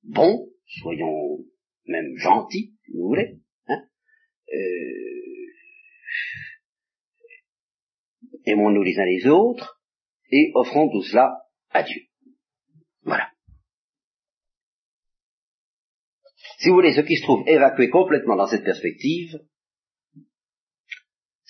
[0.02, 0.48] bons,
[0.80, 1.38] soyons
[1.86, 3.38] même gentils, si vous voulez.
[3.68, 3.82] Hein
[4.52, 5.04] euh,
[8.46, 9.80] aimons-nous les uns les autres,
[10.30, 12.02] et offrons tout cela à Dieu.
[13.02, 13.30] Voilà.
[16.58, 19.38] Si vous voulez, ce qui se trouve évacué complètement dans cette perspective,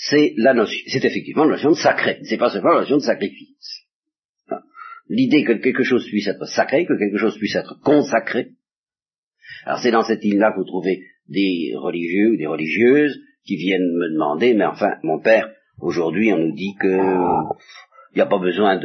[0.08, 3.02] c'est la notion, c'est effectivement la notion de sacré, c'est pas seulement la notion de
[3.02, 3.84] sacrifice.
[4.50, 4.60] Hein.
[5.08, 8.50] L'idée que quelque chose puisse être sacré, que quelque chose puisse être consacré.
[9.64, 13.80] Alors c'est dans cette île-là que vous trouvez des religieux ou des religieuses qui viennent
[13.80, 16.98] me demander, mais enfin, mon père, aujourd'hui on nous dit que
[18.14, 18.80] il n'y a pas besoin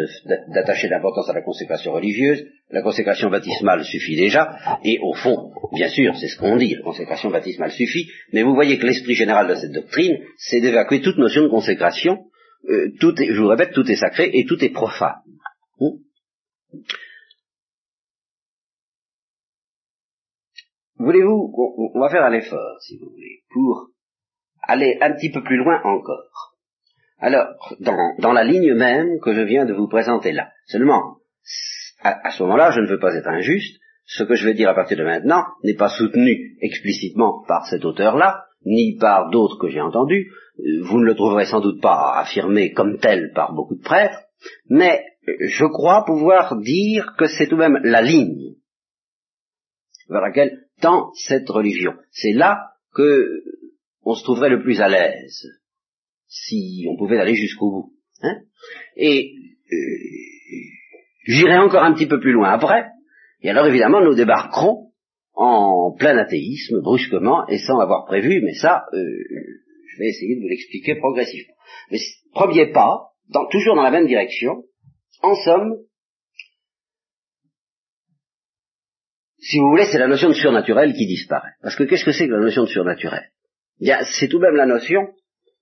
[0.47, 2.47] d'attacher d'importance à la consécration religieuse.
[2.71, 4.57] La consécration baptismale suffit déjà.
[4.83, 8.09] Et au fond, bien sûr, c'est ce qu'on dit, la consécration baptismale suffit.
[8.33, 12.25] Mais vous voyez que l'esprit général de cette doctrine, c'est d'évacuer toute notion de consécration.
[12.69, 15.21] Euh, tout est, je vous répète, tout est sacré et tout est profane.
[15.79, 15.99] Hmm?
[20.97, 21.53] Voulez-vous,
[21.93, 23.89] on va faire un effort, si vous voulez, pour
[24.63, 26.57] aller un petit peu plus loin encore.
[27.19, 27.47] Alors,
[27.79, 30.51] dans, la ligne même que je viens de vous présenter là.
[30.67, 31.17] Seulement,
[32.01, 33.79] à, ce moment-là, je ne veux pas être injuste.
[34.05, 37.83] Ce que je vais dire à partir de maintenant n'est pas soutenu explicitement par cet
[37.85, 40.31] auteur-là, ni par d'autres que j'ai entendus.
[40.59, 44.19] Euh, vous ne le trouverez sans doute pas affirmé comme tel par beaucoup de prêtres,
[44.69, 48.55] mais je crois pouvoir dire que c'est tout de même la ligne
[50.07, 51.93] vers laquelle tend cette religion.
[52.11, 53.43] C'est là que
[54.03, 55.58] on se trouverait le plus à l'aise
[56.29, 57.93] si on pouvait aller jusqu'au bout.
[58.21, 58.37] Hein
[58.95, 59.33] et
[59.71, 59.75] euh,
[61.25, 62.85] j'irai encore un petit peu plus loin après,
[63.41, 64.91] et alors évidemment nous débarquerons
[65.33, 70.41] en plein athéisme, brusquement, et sans avoir prévu, mais ça, euh, je vais essayer de
[70.41, 71.53] vous l'expliquer progressivement.
[71.91, 71.99] Mais
[72.33, 73.11] premier pas,
[73.49, 74.63] toujours dans la même direction,
[75.21, 75.75] en somme,
[79.37, 81.53] si vous voulez, c'est la notion de surnaturel qui disparaît.
[81.61, 83.31] Parce que qu'est-ce que c'est que la notion de surnaturel?
[83.79, 85.07] C'est tout de même la notion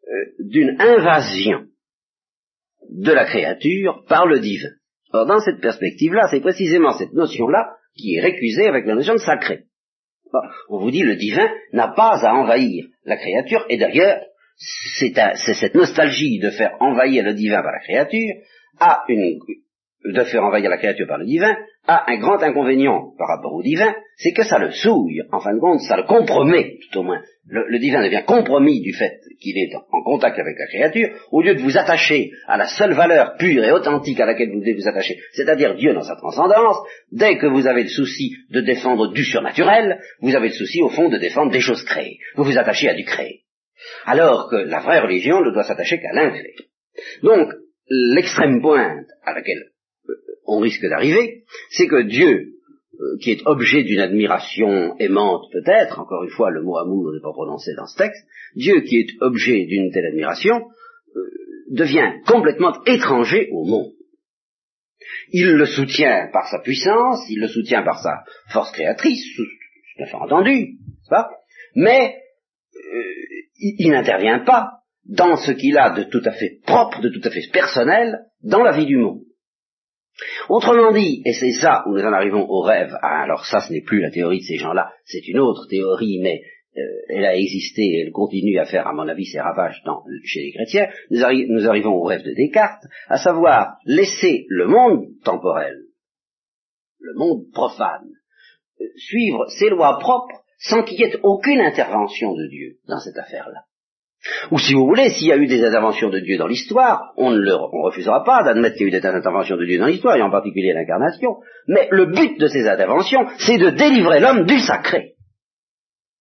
[0.09, 1.65] euh, d'une invasion
[2.89, 4.69] de la créature par le divin.
[5.11, 9.19] Or, dans cette perspective-là, c'est précisément cette notion-là qui est récusée avec la notion de
[9.19, 9.65] sacré.
[10.69, 14.21] on vous dit le divin n'a pas à envahir la créature, et d'ailleurs,
[14.57, 15.13] c'est
[15.53, 18.33] cette nostalgie de faire envahir le divin par la créature
[18.79, 19.39] a une,
[20.05, 21.55] de faire envahir la créature par le divin,
[21.87, 25.53] a un grand inconvénient par rapport au divin, c'est que ça le souille, en fin
[25.53, 27.21] de compte, ça le compromet, tout au moins.
[27.49, 31.55] Le, divin devient compromis du fait qu'il est en, contact avec la créature, au lieu
[31.55, 34.87] de vous attacher à la seule valeur pure et authentique à laquelle vous devez vous
[34.87, 36.77] attacher, c'est-à-dire Dieu dans sa transcendance,
[37.11, 40.89] dès que vous avez le souci de défendre du surnaturel, vous avez le souci, au
[40.89, 42.19] fond, de défendre des choses créées.
[42.35, 43.43] Vous vous attachez à du créé.
[44.05, 46.55] Alors que la vraie religion ne doit s'attacher qu'à l'incréé.
[47.23, 47.49] Donc,
[47.89, 49.63] l'extrême pointe à laquelle
[50.47, 52.53] on risque d'arriver, c'est que Dieu,
[52.99, 57.21] euh, qui est objet d'une admiration aimante peut-être, encore une fois le mot amour n'est
[57.21, 60.55] pas prononcé dans ce texte, Dieu qui est objet d'une telle admiration,
[61.15, 61.21] euh,
[61.69, 63.91] devient complètement étranger au monde.
[65.31, 70.05] Il le soutient par sa puissance, il le soutient par sa force créatrice, tout à
[70.05, 70.77] fait entendu,
[71.09, 71.29] pas?
[71.75, 72.15] Mais
[72.75, 73.03] euh,
[73.59, 74.71] il n'intervient pas
[75.05, 78.63] dans ce qu'il a de tout à fait propre, de tout à fait personnel dans
[78.63, 79.21] la vie du monde.
[80.49, 83.71] Autrement dit, et c'est ça où nous en arrivons au rêve, ah, alors ça ce
[83.71, 86.41] n'est plus la théorie de ces gens-là, c'est une autre théorie, mais
[86.77, 89.81] euh, elle a existé et elle continue à faire, à mon avis, ses ravages
[90.23, 95.75] chez les chrétiens, nous, arrivons au rêve de Descartes, à savoir laisser le monde temporel,
[96.99, 98.09] le monde profane,
[98.81, 103.17] euh, suivre ses lois propres sans qu'il y ait aucune intervention de Dieu dans cette
[103.17, 103.66] affaire-là.
[104.51, 107.31] Ou si vous voulez, s'il y a eu des interventions de Dieu dans l'histoire, on
[107.31, 107.51] ne
[107.83, 110.31] refusera pas d'admettre qu'il y a eu des interventions de Dieu dans l'histoire, et en
[110.31, 111.37] particulier l'incarnation,
[111.67, 115.13] mais le but de ces interventions, c'est de délivrer l'homme du sacré.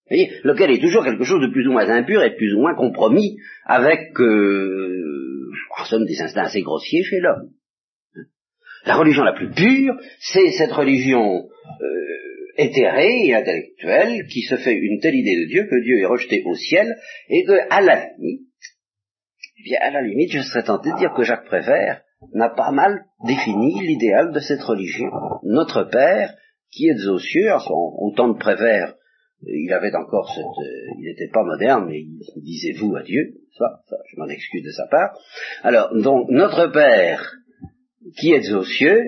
[0.09, 2.55] Vous voyez, lequel est toujours quelque chose de plus ou moins impur et de plus
[2.55, 7.51] ou moins compromis avec, euh, en somme, des instincts assez grossiers chez l'homme.
[8.85, 11.49] La religion la plus pure, c'est cette religion
[11.81, 16.07] euh, éthéré et intellectuel qui se fait une telle idée de Dieu que Dieu est
[16.07, 16.97] rejeté au ciel
[17.29, 18.49] et que, à la limite,
[19.59, 22.03] eh bien, à la limite, je serais tenté de dire que Jacques Prévert
[22.35, 25.11] n'a pas mal défini l'idéal de cette religion.
[25.43, 26.35] Notre Père,
[26.71, 28.95] qui est aux cieux, au temps de Prévert,
[29.43, 33.35] il avait encore cette, euh, il n'était pas moderne, mais il disait vous à Dieu,
[33.57, 35.17] ça, ça je m'en excuse de sa part.
[35.63, 37.35] Alors, donc, notre Père,
[38.19, 39.03] qui est aux cieux,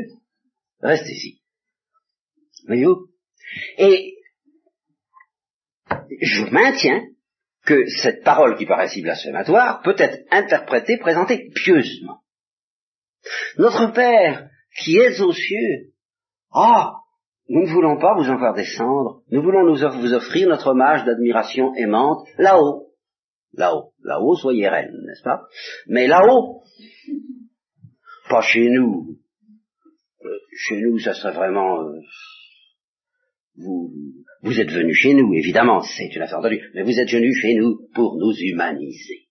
[0.80, 1.40] restez-y.
[2.66, 3.07] Voyez-vous
[3.78, 4.14] et
[6.20, 7.02] je maintiens
[7.64, 12.20] que cette parole qui paraît si blasphématoire peut être interprétée, présentée pieusement.
[13.58, 14.48] Notre Père,
[14.80, 15.92] qui est aux cieux,
[16.52, 16.92] ah,
[17.48, 21.04] nous ne voulons pas vous en faire descendre, nous voulons nous vous offrir notre hommage
[21.04, 22.86] d'admiration aimante là-haut.
[23.54, 25.42] Là-haut, là-haut, soyez reine, n'est-ce pas?
[25.86, 26.62] Mais là-haut,
[28.28, 29.16] pas chez nous.
[30.24, 31.80] Euh, chez nous, ça serait vraiment...
[31.80, 32.00] Euh,
[33.58, 33.92] vous,
[34.42, 37.54] vous êtes venu chez nous, évidemment, c'est une affaire entendue, mais vous êtes venu chez
[37.54, 39.28] nous pour nous humaniser.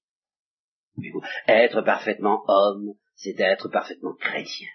[1.48, 4.68] Être parfaitement homme, c'est être parfaitement chrétien.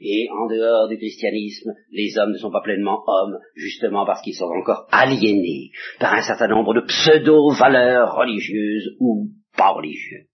[0.00, 4.34] Et en dehors du christianisme, les hommes ne sont pas pleinement hommes, justement parce qu'ils
[4.34, 10.28] sont encore aliénés par un certain nombre de pseudo-valeurs religieuses ou pas religieuses.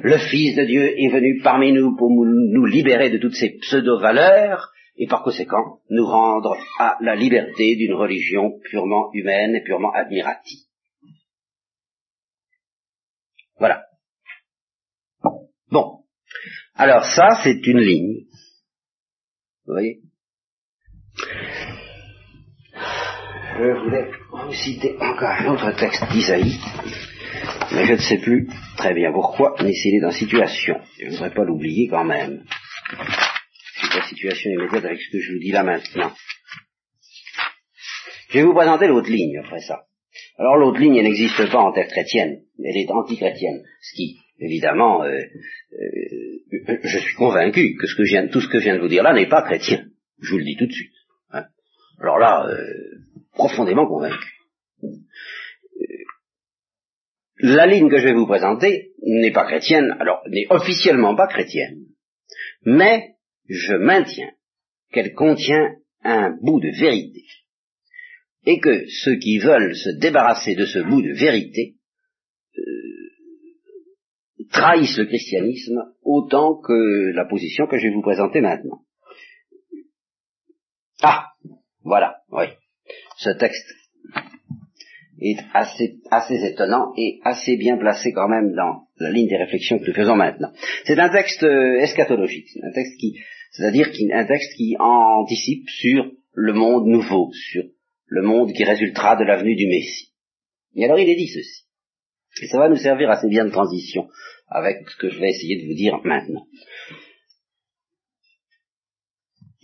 [0.00, 4.70] Le Fils de Dieu est venu parmi nous pour nous libérer de toutes ces pseudo-valeurs,
[5.00, 10.60] et par conséquent nous rendre à la liberté d'une religion purement humaine et purement admirative.
[13.58, 13.86] Voilà.
[15.70, 16.04] Bon.
[16.74, 18.26] Alors ça, c'est une ligne.
[19.64, 20.00] Vous voyez?
[23.56, 26.58] Je voulais vous citer encore un autre texte d'Isaïe,
[27.72, 30.78] mais je ne sais plus très bien pourquoi, mais s'il est dans situation.
[30.98, 32.44] Je ne voudrais pas l'oublier quand même
[33.94, 36.12] la situation immédiate avec ce que je vous dis là maintenant.
[38.28, 39.86] Je vais vous présenter l'autre ligne après ça.
[40.38, 45.04] Alors l'autre ligne, elle n'existe pas en terre chrétienne, elle est anti-chrétienne, ce qui, évidemment,
[45.04, 48.80] euh, euh, je suis convaincu que, ce que je tout ce que je viens de
[48.80, 49.84] vous dire là n'est pas chrétien.
[50.20, 50.94] Je vous le dis tout de suite.
[51.32, 51.44] Hein.
[52.00, 53.00] Alors là, euh,
[53.34, 54.32] profondément convaincu.
[57.42, 61.86] La ligne que je vais vous présenter n'est pas chrétienne, alors n'est officiellement pas chrétienne,
[62.64, 63.14] mais
[63.48, 64.32] je maintiens
[64.92, 67.24] qu'elle contient un bout de vérité,
[68.46, 71.76] et que ceux qui veulent se débarrasser de ce bout de vérité
[72.56, 72.62] euh,
[74.50, 78.82] trahissent le christianisme autant que la position que je vais vous présenter maintenant.
[81.02, 81.28] Ah,
[81.82, 82.44] voilà, oui.
[83.18, 83.70] Ce texte
[85.20, 89.78] est assez, assez étonnant et assez bien placé quand même dans la ligne des réflexions
[89.78, 90.52] que nous faisons maintenant.
[90.84, 93.16] C'est un texte euh, eschatologique, un texte qui
[93.50, 97.64] c'est-à-dire un texte qui anticipe sur le monde nouveau, sur
[98.06, 100.12] le monde qui résultera de l'avenue du Messie.
[100.76, 101.64] Et alors il est dit ceci.
[102.42, 104.08] Et ça va nous servir assez bien de transition
[104.48, 106.46] avec ce que je vais essayer de vous dire maintenant.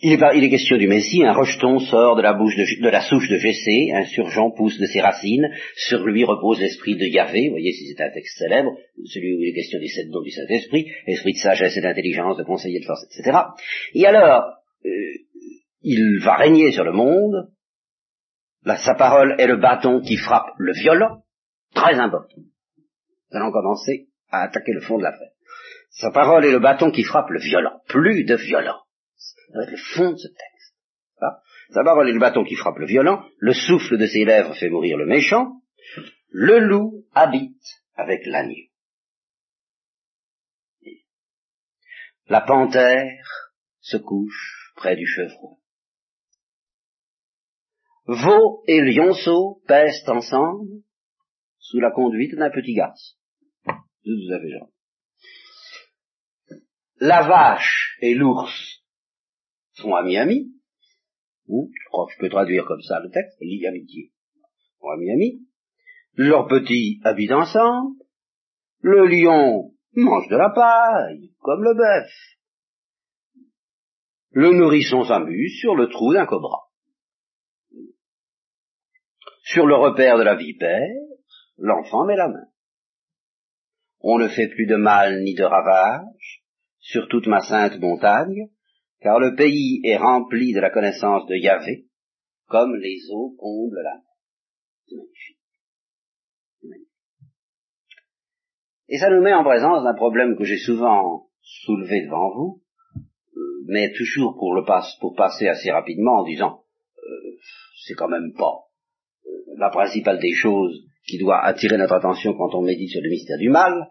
[0.07, 3.37] Il est, question du Messie, un rejeton sort de la, bouche de, la souche de
[3.37, 7.73] Jessé, un surgeon pousse de ses racines, sur lui repose l'esprit de Yahvé, vous voyez
[7.73, 10.87] si c'est un texte célèbre, celui où il est question des sept dons du Saint-Esprit,
[11.07, 13.37] esprit de sagesse et d'intelligence, de conseiller de force, etc.
[13.95, 14.45] Et alors,
[14.85, 14.91] euh,
[15.83, 17.49] il va régner sur le monde,
[18.67, 21.23] Là, sa parole est le bâton qui frappe le violent,
[21.73, 22.37] très important.
[22.37, 25.31] Nous allons commencer à attaquer le fond de l'affaire.
[25.91, 28.86] Sa parole est le bâton qui frappe le violent, plus de violence.
[29.17, 30.77] Ça le fond de ce texte.
[31.73, 34.69] Sa parole est le bâton qui frappe le violent, le souffle de ses lèvres fait
[34.69, 35.63] mourir le méchant,
[36.29, 37.63] le loup habite
[37.95, 38.55] avec l'agneau.
[42.29, 45.61] La panthère se couche près du chevreau.
[48.07, 50.83] Veau et lionceau pèsent ensemble
[51.59, 53.17] sous la conduite d'un petit garçon.
[54.05, 54.71] Vous avez genre.
[56.99, 58.76] La vache et l'ours
[59.77, 60.53] sont amis-amis.
[61.49, 64.13] Je crois que je peux traduire comme ça le texte, ligue amitié.
[64.81, 65.47] Sont amis-amis.
[66.15, 67.97] Leurs petits habitent ensemble.
[68.81, 72.11] Le lion mange de la paille, comme le bœuf.
[74.31, 76.65] Le nourrisson s'amuse sur le trou d'un cobra.
[79.45, 80.95] Sur le repère de la vipère,
[81.57, 82.47] l'enfant met la main.
[84.01, 86.45] On ne fait plus de mal ni de ravage
[86.81, 88.49] sur toute ma sainte montagne,
[89.07, 91.87] car le pays est rempli de la connaissance de Yahvé,
[92.49, 94.03] comme les eaux comblent la mer.
[94.89, 95.39] C'est magnifique.
[98.89, 102.63] Et ça nous met en présence d'un problème que j'ai souvent soulevé devant vous,
[102.97, 106.65] euh, mais toujours pour le passe, pour passer assez rapidement en disant,
[106.99, 107.39] euh,
[107.87, 108.65] c'est quand même pas
[109.25, 113.11] euh, la principale des choses qui doit attirer notre attention quand on médite sur le
[113.11, 113.89] mystère du mal,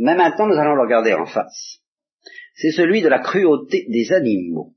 [0.00, 1.80] mais maintenant nous allons le regarder en face
[2.58, 4.74] c'est celui de la cruauté des animaux.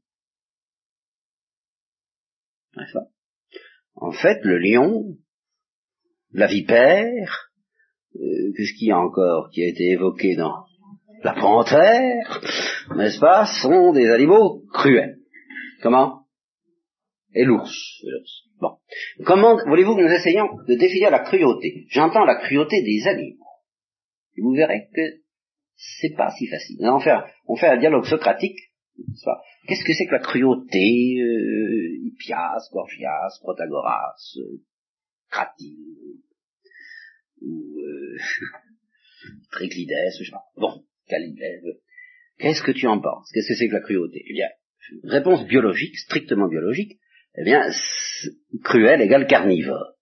[3.96, 5.18] En fait, le lion,
[6.32, 7.52] la vipère,
[8.16, 10.66] euh, qu'est-ce qu'il y a encore qui a été évoqué dans
[11.24, 12.42] la panthère,
[12.96, 15.18] n'est-ce pas, sont des animaux cruels.
[15.82, 16.26] Comment?
[17.34, 18.04] Et l'ours.
[18.60, 18.78] Bon.
[19.26, 21.88] Comment voulez-vous que nous essayions de définir la cruauté?
[21.90, 23.46] J'entends la cruauté des animaux.
[24.38, 25.21] Vous verrez que
[25.82, 26.78] c'est pas si facile.
[26.82, 27.16] On fait,
[27.48, 28.60] on fait un dialogue socratique.
[29.68, 34.62] Qu'est-ce que c'est que la cruauté euh, Hippias, Gorgias, Protagoras, euh,
[37.42, 38.18] ou euh,
[39.62, 40.44] je sais pas.
[40.56, 41.78] Bon, Calibève.
[42.38, 43.32] Qu'est-ce que tu en penses?
[43.34, 44.24] Qu'est-ce que c'est que la cruauté?
[44.28, 44.50] Eh bien,
[45.04, 47.00] réponse biologique, strictement biologique,
[47.38, 47.64] eh bien,
[48.64, 49.96] cruel égale carnivore.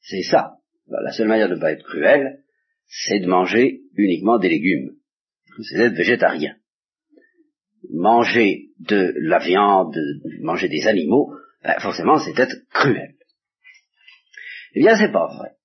[0.00, 0.58] C'est ça.
[0.88, 2.44] La seule manière de ne pas être cruel,
[2.86, 4.96] c'est de manger uniquement des légumes.
[5.62, 6.56] C'est d'être végétarien.
[7.90, 9.96] Manger de la viande,
[10.40, 11.32] manger des animaux,
[11.62, 13.16] ben forcément c'est être cruel.
[14.74, 15.56] Eh bien, c'est pas vrai.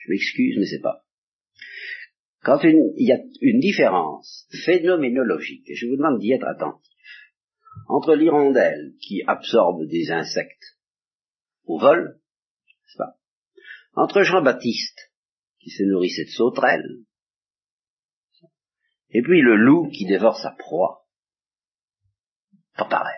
[0.00, 1.04] Je m'excuse, mais c'est pas.
[2.42, 6.92] Quand il y a une différence phénoménologique, et je vous demande d'y être attentif,
[7.88, 10.78] entre l'hirondelle qui absorbe des insectes
[11.64, 12.20] au vol,
[12.86, 13.16] c'est pas,
[13.94, 15.12] entre Jean-Baptiste
[15.60, 17.04] qui se nourrissait de sauterelles.
[19.10, 21.06] Et puis le loup qui dévore sa proie.
[22.76, 23.16] Pas pareil.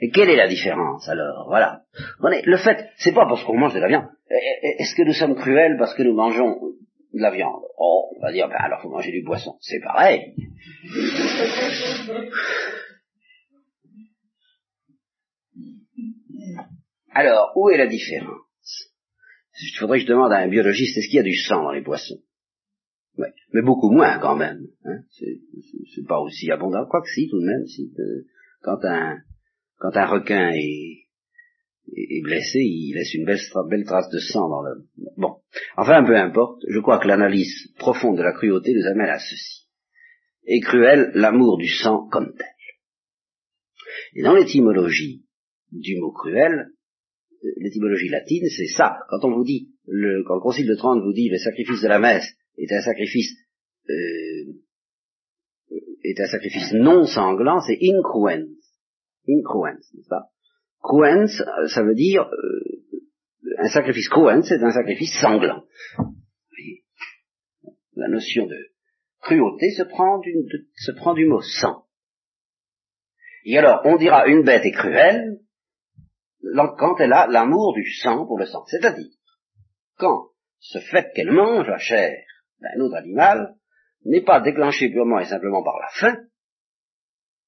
[0.00, 1.46] Et quelle est la différence alors?
[1.48, 1.84] Voilà.
[2.20, 4.08] Le fait, c'est pas parce qu'on mange de la viande.
[4.78, 6.58] Est-ce que nous sommes cruels parce que nous mangeons
[7.12, 7.62] de la viande?
[7.76, 9.56] Oh, on va dire, ben alors faut manger du poisson.
[9.60, 10.34] C'est pareil.
[17.14, 18.40] Alors, où est la différence?
[19.62, 21.72] Il faudrait que je demande à un biologiste, est-ce qu'il y a du sang dans
[21.72, 22.20] les poissons?
[23.18, 23.32] Ouais.
[23.52, 24.68] Mais beaucoup moins quand même.
[24.84, 25.00] Hein.
[25.10, 26.86] C'est pas aussi abondant.
[26.86, 28.24] Quoique si, tout de même, si, euh,
[28.62, 29.18] quand, un,
[29.78, 31.08] quand un requin est,
[31.94, 34.86] est, blessé, il laisse une belle, trace de sang dans le...
[35.16, 35.36] Bon.
[35.76, 36.62] Enfin, peu importe.
[36.68, 39.68] Je crois que l'analyse profonde de la cruauté nous amène à ceci.
[40.44, 42.46] Et cruel, l'amour du sang comme tel.
[44.14, 45.24] Et dans l'étymologie
[45.70, 46.70] du mot cruel,
[47.56, 48.98] l'étymologie latine, c'est ça.
[49.08, 51.88] Quand on vous dit, le, quand le Concile de Trente vous dit le sacrifice de
[51.88, 52.26] la messe
[52.56, 53.34] est un sacrifice
[53.88, 54.52] euh,
[56.04, 58.48] est un sacrifice non sanglant, c'est incruens.
[59.28, 60.26] Incruens, n'est-ce pas?
[60.82, 61.28] Cruens,
[61.68, 62.82] ça veut dire euh,
[63.58, 65.64] un sacrifice cruens, c'est un sacrifice sanglant.
[67.94, 68.56] La notion de
[69.20, 71.84] cruauté se prend du mot sang.
[73.44, 75.40] Et alors, on dira une bête est cruelle
[76.78, 78.64] quand elle a l'amour du sang pour le sang.
[78.66, 79.10] C'est-à-dire,
[79.96, 80.28] quand
[80.58, 82.24] ce fait qu'elle mange la chair
[82.60, 83.54] d'un autre animal
[84.04, 86.16] n'est pas déclenché purement et simplement par la faim,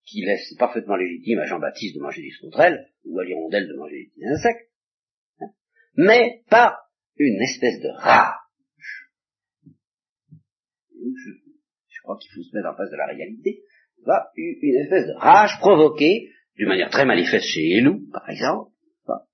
[0.04, 4.12] qui laisse parfaitement légitime à Jean-Baptiste de manger des sauterelles, ou à l'hirondelle de manger
[4.16, 4.70] des insectes,
[5.40, 5.46] hein,
[5.96, 6.78] mais par
[7.16, 8.34] une espèce de rage.
[10.92, 13.62] Je, crois qu'il faut se mettre en face de la réalité.
[14.36, 18.73] une espèce de rage provoquée, d'une manière très manifeste chez les loups, par exemple,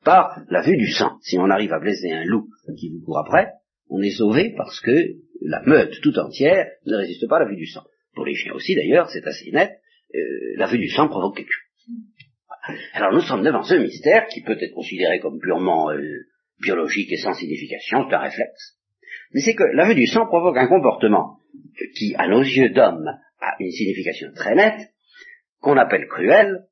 [0.04, 1.18] par la vue du sang.
[1.22, 2.48] Si on arrive à blesser un loup
[2.78, 3.52] qui vous court après,
[3.88, 7.56] on est sauvé parce que la meute tout entière ne résiste pas à la vue
[7.56, 7.82] du sang.
[8.14, 9.80] Pour les chiens aussi d'ailleurs, c'est assez net,
[10.14, 10.18] euh,
[10.56, 12.76] la vue du sang provoque quelque chose.
[12.92, 16.00] Alors nous sommes devant ce mystère qui peut être considéré comme purement euh,
[16.60, 18.76] biologique et sans signification, c'est un réflexe.
[19.32, 21.38] Mais c'est que la vue du sang provoque un comportement
[21.96, 23.08] qui, à nos yeux d'hommes,
[23.40, 24.90] a une signification très nette,
[25.60, 26.66] qu'on appelle cruel,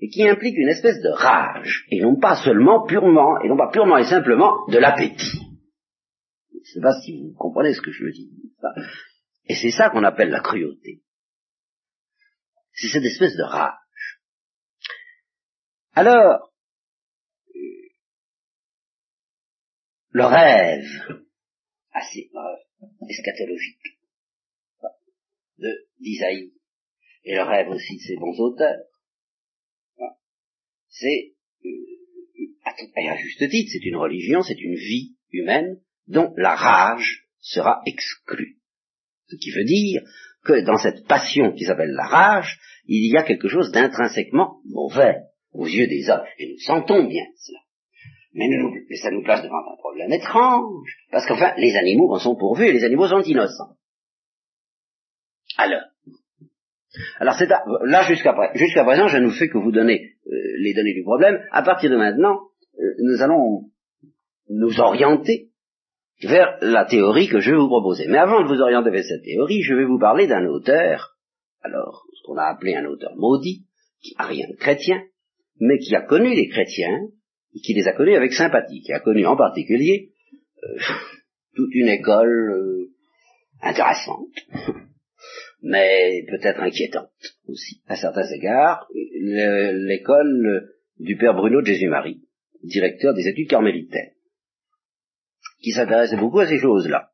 [0.00, 3.70] et qui implique une espèce de rage, et non pas seulement purement, et non pas
[3.70, 5.40] purement et simplement de l'appétit.
[6.52, 8.30] Je ne sais pas si vous comprenez ce que je veux dire.
[9.46, 11.02] Et c'est ça qu'on appelle la cruauté.
[12.72, 13.74] C'est cette espèce de rage.
[15.92, 16.50] Alors,
[20.10, 20.86] le rêve,
[21.92, 22.30] assez
[23.08, 23.98] eschatologique,
[25.58, 26.54] de d'Isaïe,
[27.24, 28.89] et le rêve aussi de ses bons auteurs,
[30.90, 31.32] c'est,
[31.64, 37.80] euh, à juste titre, c'est une religion, c'est une vie humaine dont la rage sera
[37.86, 38.58] exclue.
[39.28, 40.02] Ce qui veut dire
[40.44, 45.16] que dans cette passion qui s'appelle la rage, il y a quelque chose d'intrinsèquement mauvais
[45.52, 46.24] aux yeux des hommes.
[46.38, 47.58] Et nous sentons bien cela.
[48.32, 48.48] Mais,
[48.96, 52.72] ça nous place devant un problème étrange, parce qu'enfin, les animaux en sont pourvus et
[52.72, 53.76] les animaux sont innocents.
[55.56, 55.82] Alors,
[57.18, 60.94] alors c'est là jusqu'à jusqu'à présent, je ne fais que vous donner euh, les données
[60.94, 61.40] du problème.
[61.52, 62.40] À partir de maintenant,
[62.78, 63.70] euh, nous allons
[64.48, 65.50] nous orienter
[66.22, 68.06] vers la théorie que je vais vous proposer.
[68.08, 71.16] Mais avant de vous orienter vers cette théorie, je vais vous parler d'un auteur,
[71.62, 73.64] alors ce qu'on a appelé un auteur maudit,
[74.02, 75.02] qui n'a rien de chrétien,
[75.60, 76.98] mais qui a connu les chrétiens,
[77.54, 80.10] et qui les a connus avec sympathie, qui a connu en particulier
[80.62, 80.78] euh,
[81.54, 82.90] toute une école euh,
[83.62, 84.28] intéressante,
[85.62, 87.10] mais peut-être inquiétante
[87.48, 92.22] aussi, à certains égards, l'école du père Bruno de Jésus-Marie,
[92.62, 94.10] directeur des études carmélitaires
[95.62, 97.10] qui s'intéressait beaucoup à ces choses-là.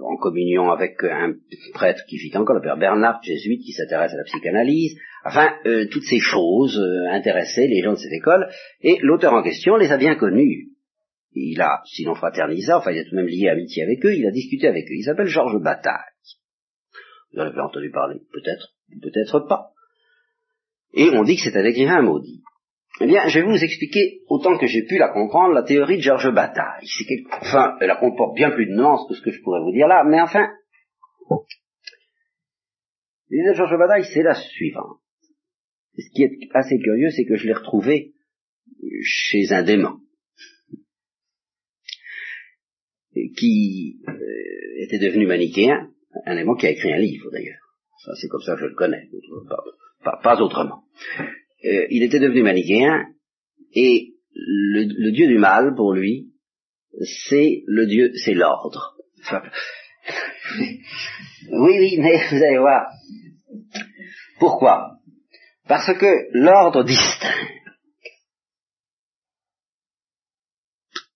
[0.00, 1.34] En communion avec un
[1.74, 4.98] prêtre qui vit encore, le père Bernard, jésuite, qui s'intéresse à la psychanalyse.
[5.24, 8.48] Enfin, euh, toutes ces choses euh, intéressaient les gens de cette école,
[8.80, 10.14] et l'auteur en question les a bien
[11.32, 14.26] Il a, sinon fraternisé, enfin il a tout de même lié amitié avec eux, il
[14.26, 14.94] a discuté avec eux.
[14.94, 15.94] Il s'appelle Georges Bataille.
[17.32, 19.72] Vous en avez entendu parler, peut-être, peut-être pas.
[20.94, 22.42] Et on dit que c'est un écrivain maudit.
[23.00, 26.02] Eh bien, je vais vous expliquer, autant que j'ai pu la comprendre, la théorie de
[26.02, 26.88] Georges Bataille.
[27.30, 30.02] Enfin, elle comporte bien plus de nuances que ce que je pourrais vous dire là,
[30.04, 30.48] mais enfin,
[33.30, 34.98] l'idée de Georges Bataille, c'est la suivante.
[35.96, 38.14] ce qui est assez curieux, c'est que je l'ai retrouvé
[39.02, 40.00] chez un démon,
[43.36, 45.90] qui euh, était devenu manichéen,
[46.26, 47.58] un démon qui a écrit un livre d'ailleurs.
[48.20, 49.08] C'est comme ça que je le connais,
[50.22, 50.84] pas autrement.
[51.64, 53.06] Euh, il était devenu manichéen,
[53.74, 56.32] et le, dieu du mal, pour lui,
[57.02, 58.96] c'est le dieu, c'est l'ordre.
[60.58, 60.80] oui,
[61.50, 62.86] oui, mais vous allez voir.
[64.38, 64.98] Pourquoi?
[65.66, 67.58] Parce que l'ordre distingue.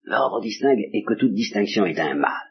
[0.05, 2.49] L'ordre distingue et que toute distinction est un mal.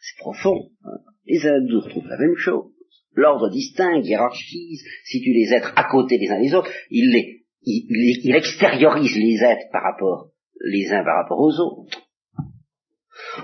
[0.00, 0.70] C'est profond.
[0.84, 0.98] Hein.
[1.26, 2.74] Les adultes retrouvent la même chose
[3.14, 8.34] l'ordre distingue, hiérarchise, situe les êtres à côté les uns des autres, il, les, il,
[8.34, 12.02] extériorise les êtres par rapport les uns par rapport aux autres.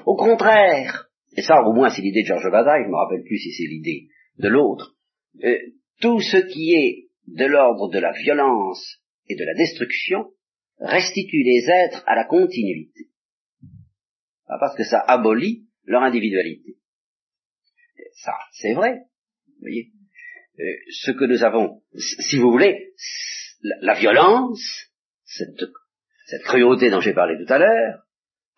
[0.07, 3.25] Au contraire, et ça au moins c'est l'idée de Georges Bataille, je ne me rappelle
[3.25, 4.09] plus si c'est l'idée
[4.39, 4.97] de l'autre,
[5.45, 5.59] euh,
[6.01, 10.31] tout ce qui est de l'ordre de la violence et de la destruction
[10.79, 13.10] restitue les êtres à la continuité.
[14.59, 16.77] Parce que ça abolit leur individualité.
[18.15, 18.99] Ça, c'est vrai.
[19.47, 19.91] Vous voyez
[20.59, 22.93] euh, Ce que nous avons, si vous voulez,
[23.83, 24.91] la, violence,
[25.25, 25.71] cette,
[26.27, 28.03] cette cruauté dont j'ai parlé tout à l'heure,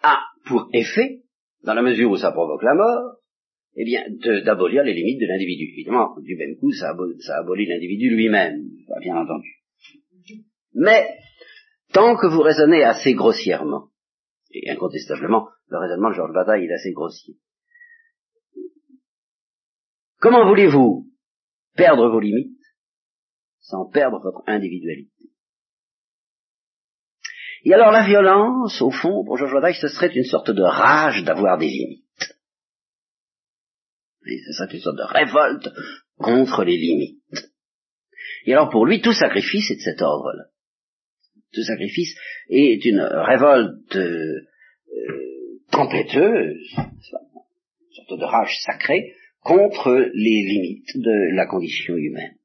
[0.03, 1.23] a pour effet,
[1.63, 3.17] dans la mesure où ça provoque la mort,
[3.75, 4.05] eh bien,
[4.45, 5.65] d'abolir les limites de l'individu.
[5.73, 8.69] Évidemment, du même coup, ça, abolit l'individu lui-même,
[9.01, 9.49] bien entendu.
[10.75, 11.09] Mais,
[11.93, 13.89] tant que vous raisonnez assez grossièrement,
[14.53, 17.37] et incontestablement, le raisonnement de Georges Bataille est assez grossier,
[20.21, 21.09] Comment voulez-vous
[21.75, 22.61] perdre vos limites
[23.59, 25.11] sans perdre votre individualité?
[27.65, 31.25] Et alors la violence, au fond, pour Georges Bataille, ce serait une sorte de rage
[31.25, 32.05] d'avoir des limites.
[34.25, 35.71] C'est ça une sorte de révolte
[36.19, 37.51] contre les limites.
[38.45, 40.45] Et alors pour lui, tout sacrifice est de cet ordre-là.
[41.53, 42.15] Tout sacrifice
[42.49, 44.47] est une révolte euh,
[45.73, 52.37] tempétueuse, une sorte de rage sacrée, contre les limites de la condition humaine.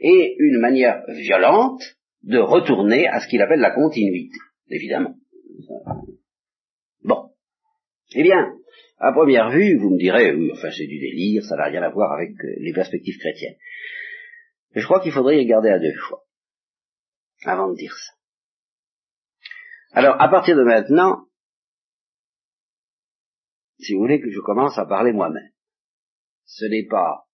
[0.00, 1.82] Et une manière violente
[2.22, 4.36] de retourner à ce qu'il appelle la continuité,
[4.68, 5.16] évidemment.
[7.02, 7.30] Bon.
[8.14, 8.52] Eh bien,
[8.98, 11.88] à première vue, vous me direz, oui, enfin c'est du délire, ça n'a rien à
[11.88, 13.56] voir avec euh, les perspectives chrétiennes.
[14.74, 16.24] Mais je crois qu'il faudrait y regarder à deux fois,
[17.44, 18.12] avant de dire ça.
[19.92, 21.24] Alors, à partir de maintenant,
[23.80, 25.50] si vous voulez que je commence à parler moi-même,
[26.44, 27.24] ce n'est pas,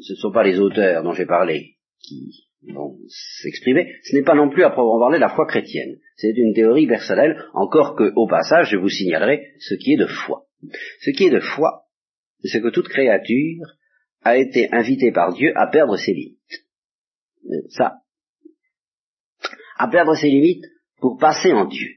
[0.00, 2.98] ce ne sont pas les auteurs dont j'ai parlé qui vont
[3.42, 5.98] s'exprimer, ce n'est pas non plus à proprement parler la foi chrétienne.
[6.16, 10.06] C'est une théorie personnelle, encore que, au passage, je vous signalerai ce qui est de
[10.06, 10.46] foi.
[11.00, 11.86] Ce qui est de foi,
[12.44, 13.76] c'est que toute créature
[14.22, 16.66] a été invitée par Dieu à perdre ses limites.
[17.70, 17.98] Ça.
[19.76, 20.64] À perdre ses limites
[21.00, 21.88] pour passer en Dieu.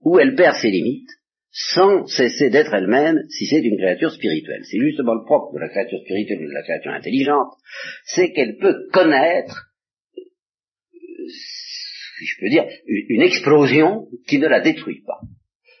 [0.00, 1.10] Où elle perd ses limites,
[1.52, 4.62] sans cesser d'être elle-même si c'est une créature spirituelle.
[4.64, 7.52] C'est justement le propre de la créature spirituelle ou de la créature intelligente,
[8.06, 9.70] c'est qu'elle peut connaître,
[11.28, 15.20] si je peux dire, une explosion qui ne la détruit pas.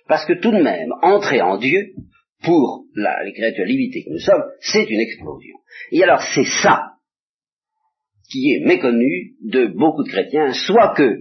[0.08, 1.94] Parce que tout de même, entrer en Dieu,
[2.42, 5.56] pour la, les créatures limitées que nous sommes, c'est une explosion.
[5.90, 6.90] Et alors c'est ça
[8.30, 11.18] qui est méconnu de beaucoup de chrétiens, soit que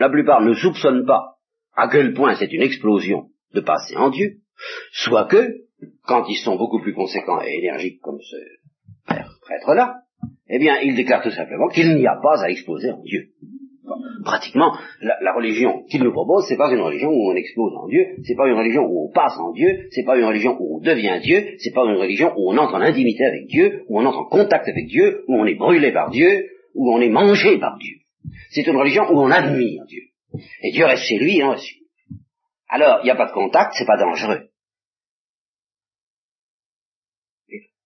[0.00, 1.36] la plupart ne soupçonnent pas
[1.76, 4.38] à quel point c'est une explosion de passer en Dieu,
[4.92, 5.54] soit que,
[6.06, 8.36] quand ils sont beaucoup plus conséquents et énergiques comme ce
[9.42, 9.96] prêtre-là,
[10.48, 13.28] eh bien, ils déclarent tout simplement qu'il n'y a pas à exploser en Dieu.
[14.24, 18.06] Pratiquement, la, religion qu'il nous propose, c'est pas une religion où on explose en Dieu,
[18.22, 20.80] c'est pas une religion où on passe en Dieu, c'est pas une religion où on
[20.80, 24.04] devient Dieu, c'est pas une religion où on entre en intimité avec Dieu, où on
[24.06, 27.58] entre en contact avec Dieu, où on est brûlé par Dieu, où on est mangé
[27.58, 27.96] par Dieu.
[28.50, 30.02] C'est une religion où on admire Dieu.
[30.62, 31.83] Et Dieu reste chez lui et ensuite.
[32.68, 34.50] Alors, il n'y a pas de contact, c'est pas dangereux.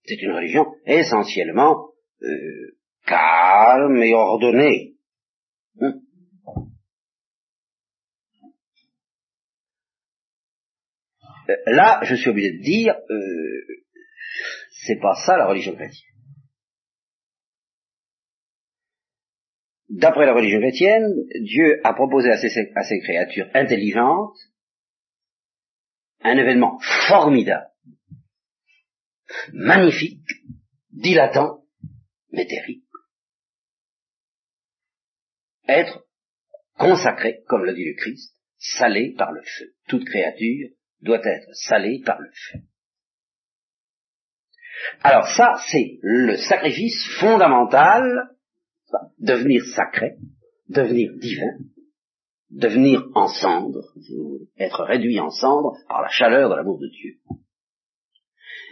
[0.05, 1.91] C'est une religion essentiellement
[2.23, 4.95] euh, calme et ordonnée.
[5.79, 6.01] Hum.
[11.49, 13.83] Euh, là, je suis obligé de dire, euh,
[14.85, 16.09] c'est pas ça la religion chrétienne.
[19.89, 21.07] D'après la religion chrétienne,
[21.41, 24.37] Dieu a proposé à ses créatures intelligentes
[26.21, 27.69] un événement formidable,
[29.53, 30.27] magnifique,
[30.91, 31.63] dilatant,
[32.31, 32.83] mais terrible.
[35.67, 36.05] Être
[36.77, 39.73] consacré, comme le dit le Christ, salé par le feu.
[39.87, 40.69] Toute créature
[41.01, 42.59] doit être salée par le feu.
[45.01, 48.29] Alors ça, c'est le sacrifice fondamental,
[49.19, 50.15] devenir sacré,
[50.69, 51.57] devenir divin,
[52.51, 53.81] devenir en cendre,
[54.57, 57.15] être réduit en cendre par la chaleur de l'amour de Dieu.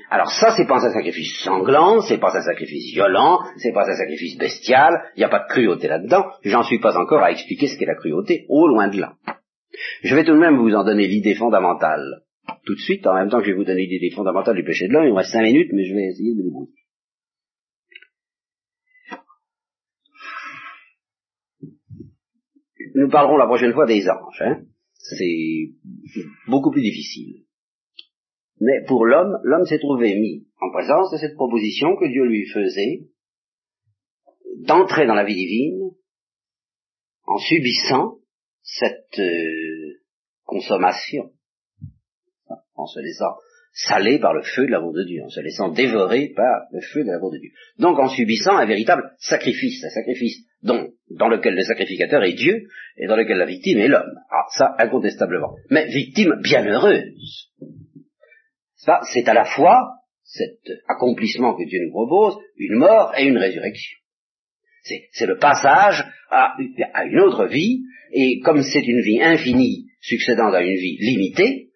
[0.09, 3.95] Alors ça, c'est pas un sacrifice sanglant, c'est pas un sacrifice violent, c'est pas un
[3.95, 7.67] sacrifice bestial, il n'y a pas de cruauté là-dedans, j'en suis pas encore à expliquer
[7.67, 9.15] ce qu'est la cruauté, au loin de là.
[10.03, 12.21] Je vais tout de même vous en donner l'idée fondamentale
[12.65, 14.87] tout de suite, en même temps que je vais vous donner l'idée fondamentale du péché
[14.87, 16.71] de l'homme, il me reste cinq minutes, mais je vais essayer de débrouiller.
[22.97, 24.41] Nous parlerons la prochaine fois des anges.
[24.41, 24.63] Hein.
[24.95, 25.75] C'est
[26.47, 27.43] beaucoup plus difficile.
[28.59, 32.47] Mais pour l'homme, l'homme s'est trouvé mis en présence de cette proposition que Dieu lui
[32.47, 33.05] faisait
[34.65, 35.91] d'entrer dans la vie divine
[37.25, 38.15] en subissant
[38.63, 40.01] cette euh,
[40.45, 41.29] consommation,
[42.73, 43.35] en se laissant
[43.73, 47.03] salé par le feu de l'amour de Dieu, en se laissant dévorer par le feu
[47.03, 47.51] de l'amour de Dieu.
[47.77, 53.07] Donc en subissant un véritable sacrifice, un sacrifice dans lequel le sacrificateur est Dieu et
[53.07, 54.13] dans lequel la victime est l'homme.
[54.29, 55.55] Ah, ça, incontestablement.
[55.69, 57.51] Mais victime bienheureuse.
[59.11, 63.97] C'est à la fois cet accomplissement que Dieu nous propose, une mort et une résurrection.
[65.11, 66.55] C'est le passage à,
[66.93, 67.81] à une autre vie,
[68.11, 71.69] et comme c'est une vie infinie succédant à une vie limitée,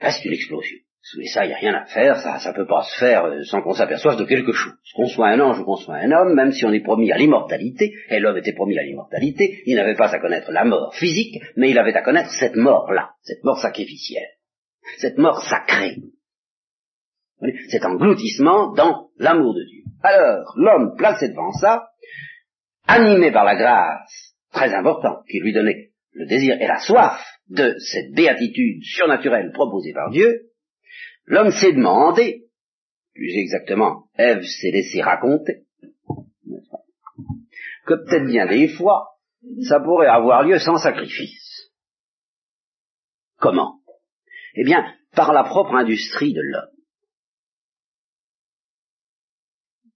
[0.00, 0.78] c'est une explosion.
[1.20, 3.42] Et ça, il n'y a rien à faire, ça ne peut pas se faire euh,
[3.44, 4.72] sans qu'on s'aperçoive de quelque chose.
[4.94, 7.18] Qu'on soit un ange ou qu'on soit un homme, même si on est promis à
[7.18, 11.42] l'immortalité, et l'homme était promis à l'immortalité, il n'avait pas à connaître la mort physique,
[11.56, 14.30] mais il avait à connaître cette mort-là, cette mort sacrificielle,
[14.96, 15.96] cette mort sacrée,
[17.68, 19.82] cet engloutissement dans l'amour de Dieu.
[20.02, 21.88] Alors, l'homme placé devant ça,
[22.86, 27.76] animé par la grâce très importante qui lui donnait le désir et la soif de
[27.78, 30.48] cette béatitude surnaturelle proposée par Dieu,
[31.26, 32.44] l'homme s'est demandé,
[33.14, 35.66] plus exactement, Ève s'est laissé raconter,
[37.86, 39.10] que peut-être bien des fois,
[39.68, 41.70] ça pourrait avoir lieu sans sacrifice.
[43.38, 43.80] Comment?
[44.54, 46.76] Eh bien, par la propre industrie de l'homme.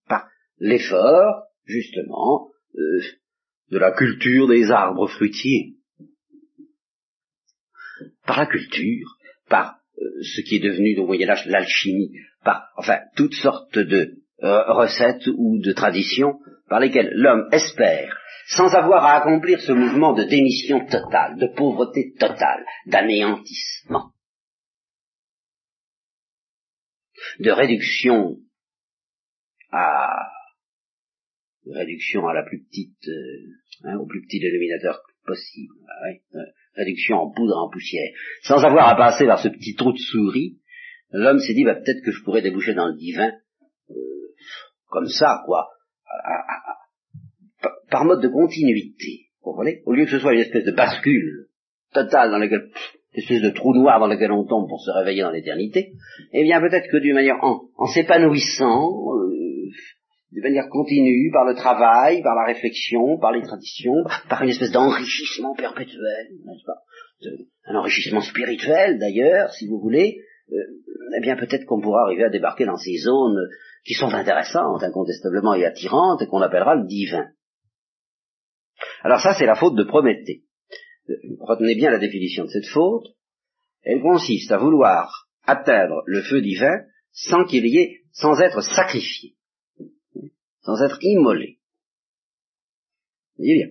[0.07, 3.01] Par l'effort, justement, euh,
[3.71, 5.77] de la culture des arbres fruitiers.
[8.27, 9.17] Par la culture,
[9.49, 9.78] par
[10.23, 12.13] ce qui est devenu au Moyen Âge l'alchimie,
[12.45, 16.39] par enfin toutes sortes de euh, recettes ou de traditions
[16.69, 18.17] par lesquelles l'homme espère,
[18.49, 24.13] sans avoir à accomplir ce mouvement de démission totale, de pauvreté totale, d'anéantissement,
[27.41, 28.37] de réduction
[29.71, 30.09] à
[31.67, 35.75] réduction à la plus petite, euh, hein, au plus petit dénominateur possible,
[36.35, 36.41] euh,
[36.79, 38.11] réduction en poudre, en poussière,
[38.43, 40.59] sans avoir à passer par ce petit trou de souris,
[41.11, 43.33] l'homme s'est dit bah, peut-être que je pourrais déboucher dans le divin
[43.91, 43.95] euh,
[44.89, 45.69] comme ça, quoi,
[47.91, 51.47] par mode de continuité, vous comprenez Au lieu que ce soit une espèce de bascule
[51.93, 52.71] totale dans laquelle,
[53.15, 55.93] une espèce de trou noir dans lequel on tombe pour se réveiller dans l'éternité,
[56.33, 59.38] eh bien peut-être que d'une manière, en, s'épanouissant, euh,
[60.33, 64.73] de manière continue, par le travail, par la réflexion, par les traditions, par une espèce
[64.73, 66.83] d'enrichissement perpétuel, n'est-ce pas?
[67.65, 70.21] Un enrichissement spirituel d'ailleurs, si vous voulez,
[70.53, 70.57] euh,
[71.17, 73.49] eh bien peut-être qu'on pourra arriver à débarquer dans ces zones
[73.85, 77.29] qui sont intéressantes, incontestablement et attirantes, et qu'on appellera le divin.
[79.03, 80.43] Alors ça, c'est la faute de Prométhée.
[81.09, 83.07] Euh, retenez bien la définition de cette faute.
[83.83, 89.35] Elle consiste à vouloir atteindre le feu divin sans qu'il y ait, sans être sacrifié,
[90.69, 91.59] sans être immolé.
[93.37, 93.69] Vous voyez bien.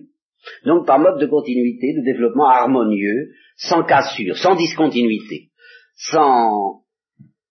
[0.64, 5.50] Donc par mode de continuité, de développement harmonieux, sans cassure, sans discontinuité,
[5.94, 6.82] sans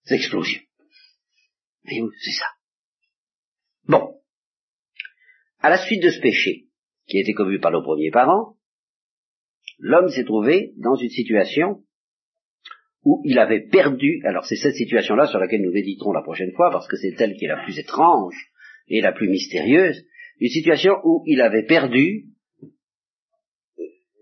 [0.09, 0.61] explosion.
[1.85, 2.47] C'est ça.
[3.87, 4.15] Bon.
[5.59, 6.65] À la suite de ce péché,
[7.07, 8.57] qui a été commu par nos premiers parents,
[9.79, 11.83] l'homme s'est trouvé dans une situation
[13.03, 16.69] où il avait perdu, alors c'est cette situation-là sur laquelle nous méditerons la prochaine fois,
[16.69, 18.35] parce que c'est elle qui est la plus étrange
[18.87, 20.05] et la plus mystérieuse,
[20.39, 22.25] une situation où il avait perdu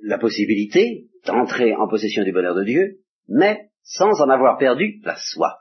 [0.04, 5.16] la possibilité d'entrer en possession du bonheur de Dieu, mais sans en avoir perdu la
[5.16, 5.60] soif.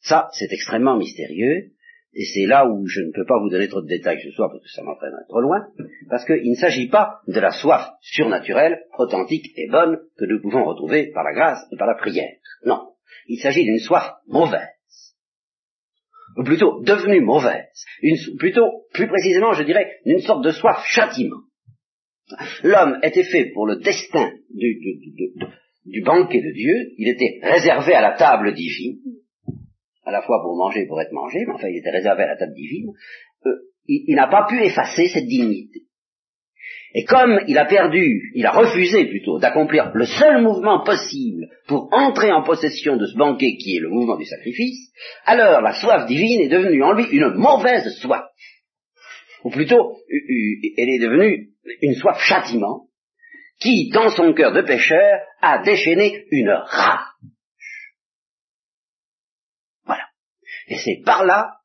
[0.00, 1.72] Ça, c'est extrêmement mystérieux,
[2.18, 4.48] et c'est là où je ne peux pas vous donner trop de détails ce soir
[4.50, 5.66] parce que ça m'entraînerait trop loin,
[6.08, 10.64] parce qu'il ne s'agit pas de la soif surnaturelle, authentique et bonne que nous pouvons
[10.64, 12.32] retrouver par la grâce et par la prière.
[12.64, 12.94] Non,
[13.26, 14.75] il s'agit d'une soif mauvaise,
[16.36, 17.84] ou plutôt devenue mauvaise,
[18.38, 21.42] plutôt, plus précisément, je dirais, d'une sorte de soif châtiment.
[22.62, 24.78] L'homme était fait pour le destin du,
[25.86, 28.98] du banquet de Dieu, il était réservé à la table divine,
[30.04, 32.28] à la fois pour manger et pour être mangé, mais enfin il était réservé à
[32.28, 32.90] la table divine,
[33.46, 33.50] euh,
[33.86, 35.82] il, n'a pas pu effacer cette dignité.
[36.98, 41.90] Et comme il a perdu, il a refusé plutôt d'accomplir le seul mouvement possible pour
[41.92, 44.92] entrer en possession de ce banquet qui est le mouvement du sacrifice,
[45.26, 48.24] alors la soif divine est devenue en lui une mauvaise soif.
[49.44, 51.50] Ou plutôt, elle est devenue
[51.82, 52.86] une soif châtiment
[53.60, 57.00] qui, dans son cœur de pécheur, a déchaîné une rage
[60.68, 61.58] Et c'est par là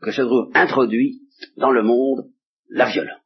[0.00, 1.22] que se trouve introduit
[1.56, 2.30] dans le monde
[2.70, 3.25] la violence.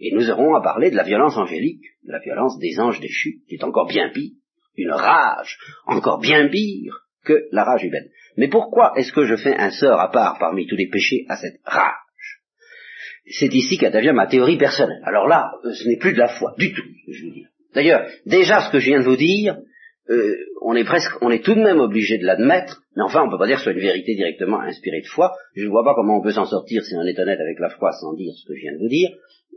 [0.00, 3.40] Et nous aurons à parler de la violence angélique, de la violence des anges déchus,
[3.48, 4.32] qui est encore bien pire,
[4.76, 8.08] une rage encore bien pire que la rage humaine.
[8.36, 11.36] Mais pourquoi est-ce que je fais un sort à part parmi tous les péchés à
[11.36, 12.40] cette rage?
[13.30, 15.02] C'est ici qu'intervient ma théorie personnelle.
[15.04, 17.46] Alors là, ce n'est plus de la foi, du tout, je vous dis.
[17.74, 19.58] D'ailleurs, déjà ce que je viens de vous dire,
[20.10, 23.26] euh, on est presque, on est tout de même obligé de l'admettre, mais enfin on
[23.26, 25.34] ne peut pas dire que ce soit une vérité directement inspirée de foi.
[25.54, 27.68] Je ne vois pas comment on peut s'en sortir si on est honnête avec la
[27.68, 29.10] foi sans dire ce que je viens de vous dire.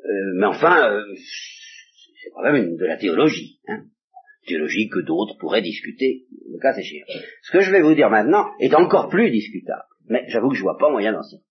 [0.06, 3.84] Euh, mais enfin, euh, c'est quand même de la théologie, hein.
[4.48, 7.06] théologie que d'autres pourraient discuter, le cas échéant.
[7.44, 10.64] Ce que je vais vous dire maintenant est encore plus discutable, mais j'avoue que je
[10.64, 11.48] vois pas moyen d'en sortir.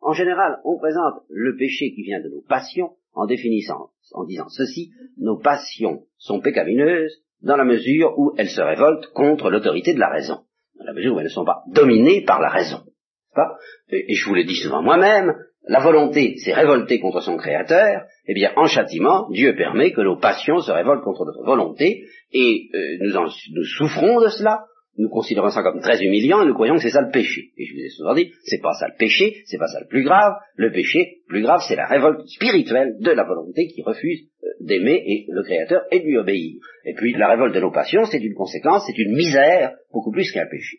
[0.00, 4.48] En général, on présente le péché qui vient de nos passions en définissant, en disant
[4.48, 9.98] ceci, nos passions sont pécamineuses dans la mesure où elles se révoltent contre l'autorité de
[9.98, 10.44] la raison,
[10.78, 12.84] dans la mesure où elles ne sont pas dominées par la raison.
[13.88, 15.34] Et, je vous l'ai dit souvent moi-même,
[15.66, 20.18] la volonté s'est révoltée contre son créateur, eh bien en châtiment, Dieu permet que nos
[20.18, 24.64] passions se révoltent contre notre volonté, et euh, nous, souffrons de cela,
[24.98, 27.50] nous considérons ça comme très humiliant et nous croyons que c'est ça le péché.
[27.58, 29.86] Et je vous ai souvent dit, c'est pas ça le péché, c'est pas ça le
[29.88, 30.34] plus grave.
[30.54, 35.02] Le péché, plus grave, c'est la révolte spirituelle de la volonté qui refuse euh, d'aimer
[35.06, 36.60] et le Créateur et de lui obéir.
[36.84, 40.30] Et puis la révolte de nos passions, c'est une conséquence, c'est une misère, beaucoup plus
[40.32, 40.78] qu'un péché.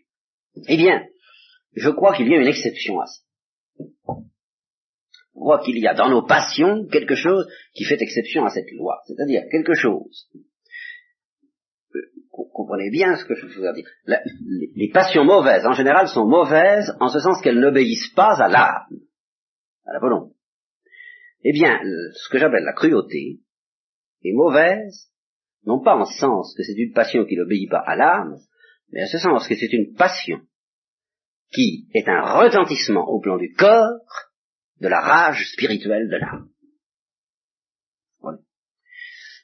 [0.67, 1.03] Eh bien,
[1.75, 4.13] je crois qu'il y a une exception à ça.
[5.39, 9.01] Crois qu'il y a dans nos passions quelque chose qui fait exception à cette loi,
[9.05, 10.27] c'est-à-dire quelque chose
[12.57, 13.88] comprenez bien ce que je veux dire.
[14.75, 18.99] les, passions mauvaises, en général, sont mauvaises en ce sens qu'elles n'obéissent pas à l'âme,
[19.85, 20.33] à la volonté.
[21.43, 21.79] Eh bien,
[22.13, 23.39] ce que j'appelle la cruauté
[24.23, 25.11] est mauvaise,
[25.65, 28.38] non pas en ce sens que c'est une passion qui n'obéit pas à l'âme,
[28.91, 30.39] mais en ce sens que c'est une passion
[31.53, 33.99] qui est un retentissement au plan du corps
[34.80, 36.49] de la rage spirituelle de l'âme.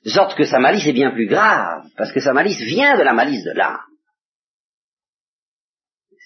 [0.05, 3.03] De sorte que sa malice est bien plus grave, parce que sa malice vient de
[3.03, 3.79] la malice de l'âme.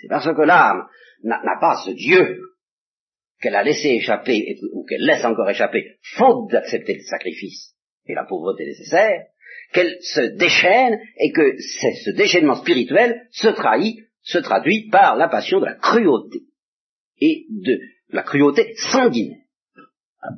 [0.02, 0.88] C'est parce que l'âme
[1.24, 2.40] n'a pas ce Dieu
[3.40, 7.76] qu'elle a laissé échapper, ou qu'elle laisse encore échapper, faute d'accepter le sacrifice
[8.08, 9.26] et la pauvreté nécessaire,
[9.74, 15.60] qu'elle se déchaîne et que ce déchaînement spirituel se trahit, se traduit par la passion
[15.60, 16.40] de la cruauté
[17.20, 17.80] et de
[18.10, 19.42] la cruauté sanguinaire.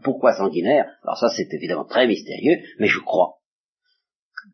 [0.04, 0.88] Pourquoi sanguinaire?
[1.04, 3.36] Alors ça c'est évidemment très mystérieux, mais je crois.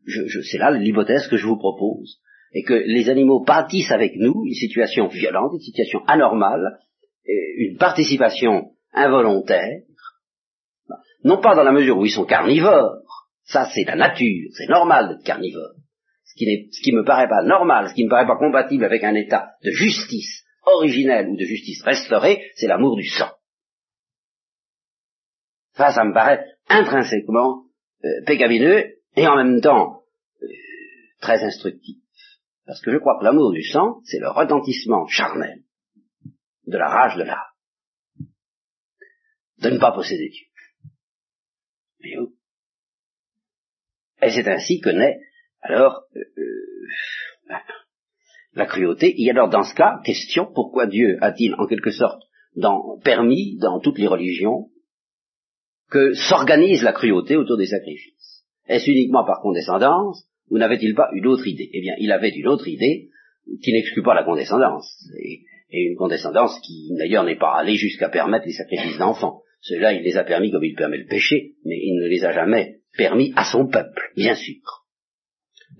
[0.05, 2.20] Je, c'est là l'hypothèse que je vous propose.
[2.53, 6.80] Et que les animaux bâtissent avec nous une situation violente, une situation anormale,
[7.26, 9.82] une participation involontaire,
[11.24, 13.01] non pas dans la mesure où ils sont carnivores,
[13.43, 15.74] ça c'est la nature, c'est normal d'être carnivore.
[16.24, 19.03] Ce qui, ce qui me paraît pas normal, ce qui me paraît pas compatible avec
[19.03, 23.32] un état de justice originelle ou de justice restaurée, c'est l'amour du sang.
[25.74, 27.66] Ça, ça me paraît intrinsèquement
[28.03, 30.03] euh, pécamineux et en même temps
[30.41, 30.47] euh,
[31.22, 31.97] très instructif.
[32.66, 35.63] Parce que je crois que l'amour du sang, c'est le retentissement charnel
[36.66, 37.38] de la rage de l'âme.
[39.59, 40.32] De ne pas posséder
[41.99, 42.36] Dieu.
[44.22, 45.20] Et c'est ainsi que naît
[45.61, 47.55] alors euh, euh,
[48.56, 49.14] la cruauté.
[49.18, 52.22] Et alors dans ce cas, question, pourquoi Dieu a-t-il en quelque sorte
[53.03, 54.70] permis dans toutes les religions
[55.91, 58.45] que s'organise la cruauté autour des sacrifices?
[58.68, 61.70] Est-ce uniquement par condescendance ou n'avait-il pas une autre idée?
[61.74, 63.10] Eh bien, il avait une autre idée
[63.62, 68.45] qui n'exclut pas la condescendance, et, une condescendance qui d'ailleurs n'est pas allée jusqu'à permettre
[68.45, 69.41] les sacrifices d'enfants.
[69.62, 72.32] Cela, il les a permis comme il permet le péché, mais il ne les a
[72.32, 74.62] jamais permis à son peuple, bien sûr.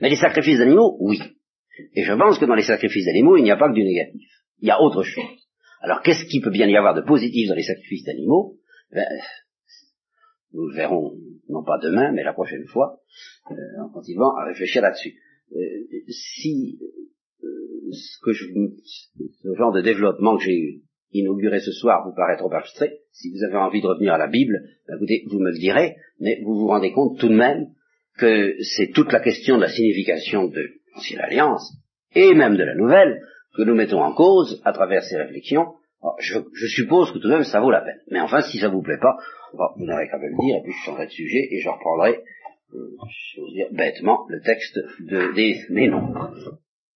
[0.02, 1.20] Mais les sacrifices d'animaux, oui.
[1.94, 4.30] Et je pense que dans les sacrifices d'animaux, il n'y a pas que du négatif.
[4.60, 5.24] Il y a autre chose.
[5.82, 8.58] Alors qu'est-ce qui peut bien y avoir de positif dans les sacrifices d'animaux?
[8.92, 9.06] Ben,
[10.54, 11.14] nous le verrons,
[11.50, 13.00] non pas demain, mais la prochaine fois,
[13.52, 15.16] euh, en continuant à réfléchir là-dessus.
[15.52, 15.58] Euh,
[16.10, 16.80] si
[17.44, 18.46] euh, ce, que je,
[19.44, 23.44] ce genre de développement que j'ai inauguré ce soir vous paraît trop abstrait, si vous
[23.44, 26.56] avez envie de revenir à la Bible, ben, écoutez, vous me le direz, mais vous
[26.56, 27.68] vous rendez compte tout de même
[28.18, 30.62] que c'est toute la question de la signification de
[30.96, 31.74] l'ancienne alliance,
[32.14, 33.22] et même de la nouvelle,
[33.56, 35.74] que nous mettons en cause à travers ces réflexions.
[36.20, 38.00] je, je, suppose que tout de même ça vaut la peine.
[38.12, 39.18] Mais enfin, si ça vous plaît pas,
[39.54, 42.20] vous n'aurez qu'à me le dire, et puis je changerai de sujet, et je reprendrai,
[42.74, 42.98] euh,
[43.36, 46.14] je dire, bêtement, le texte de, des, des noms.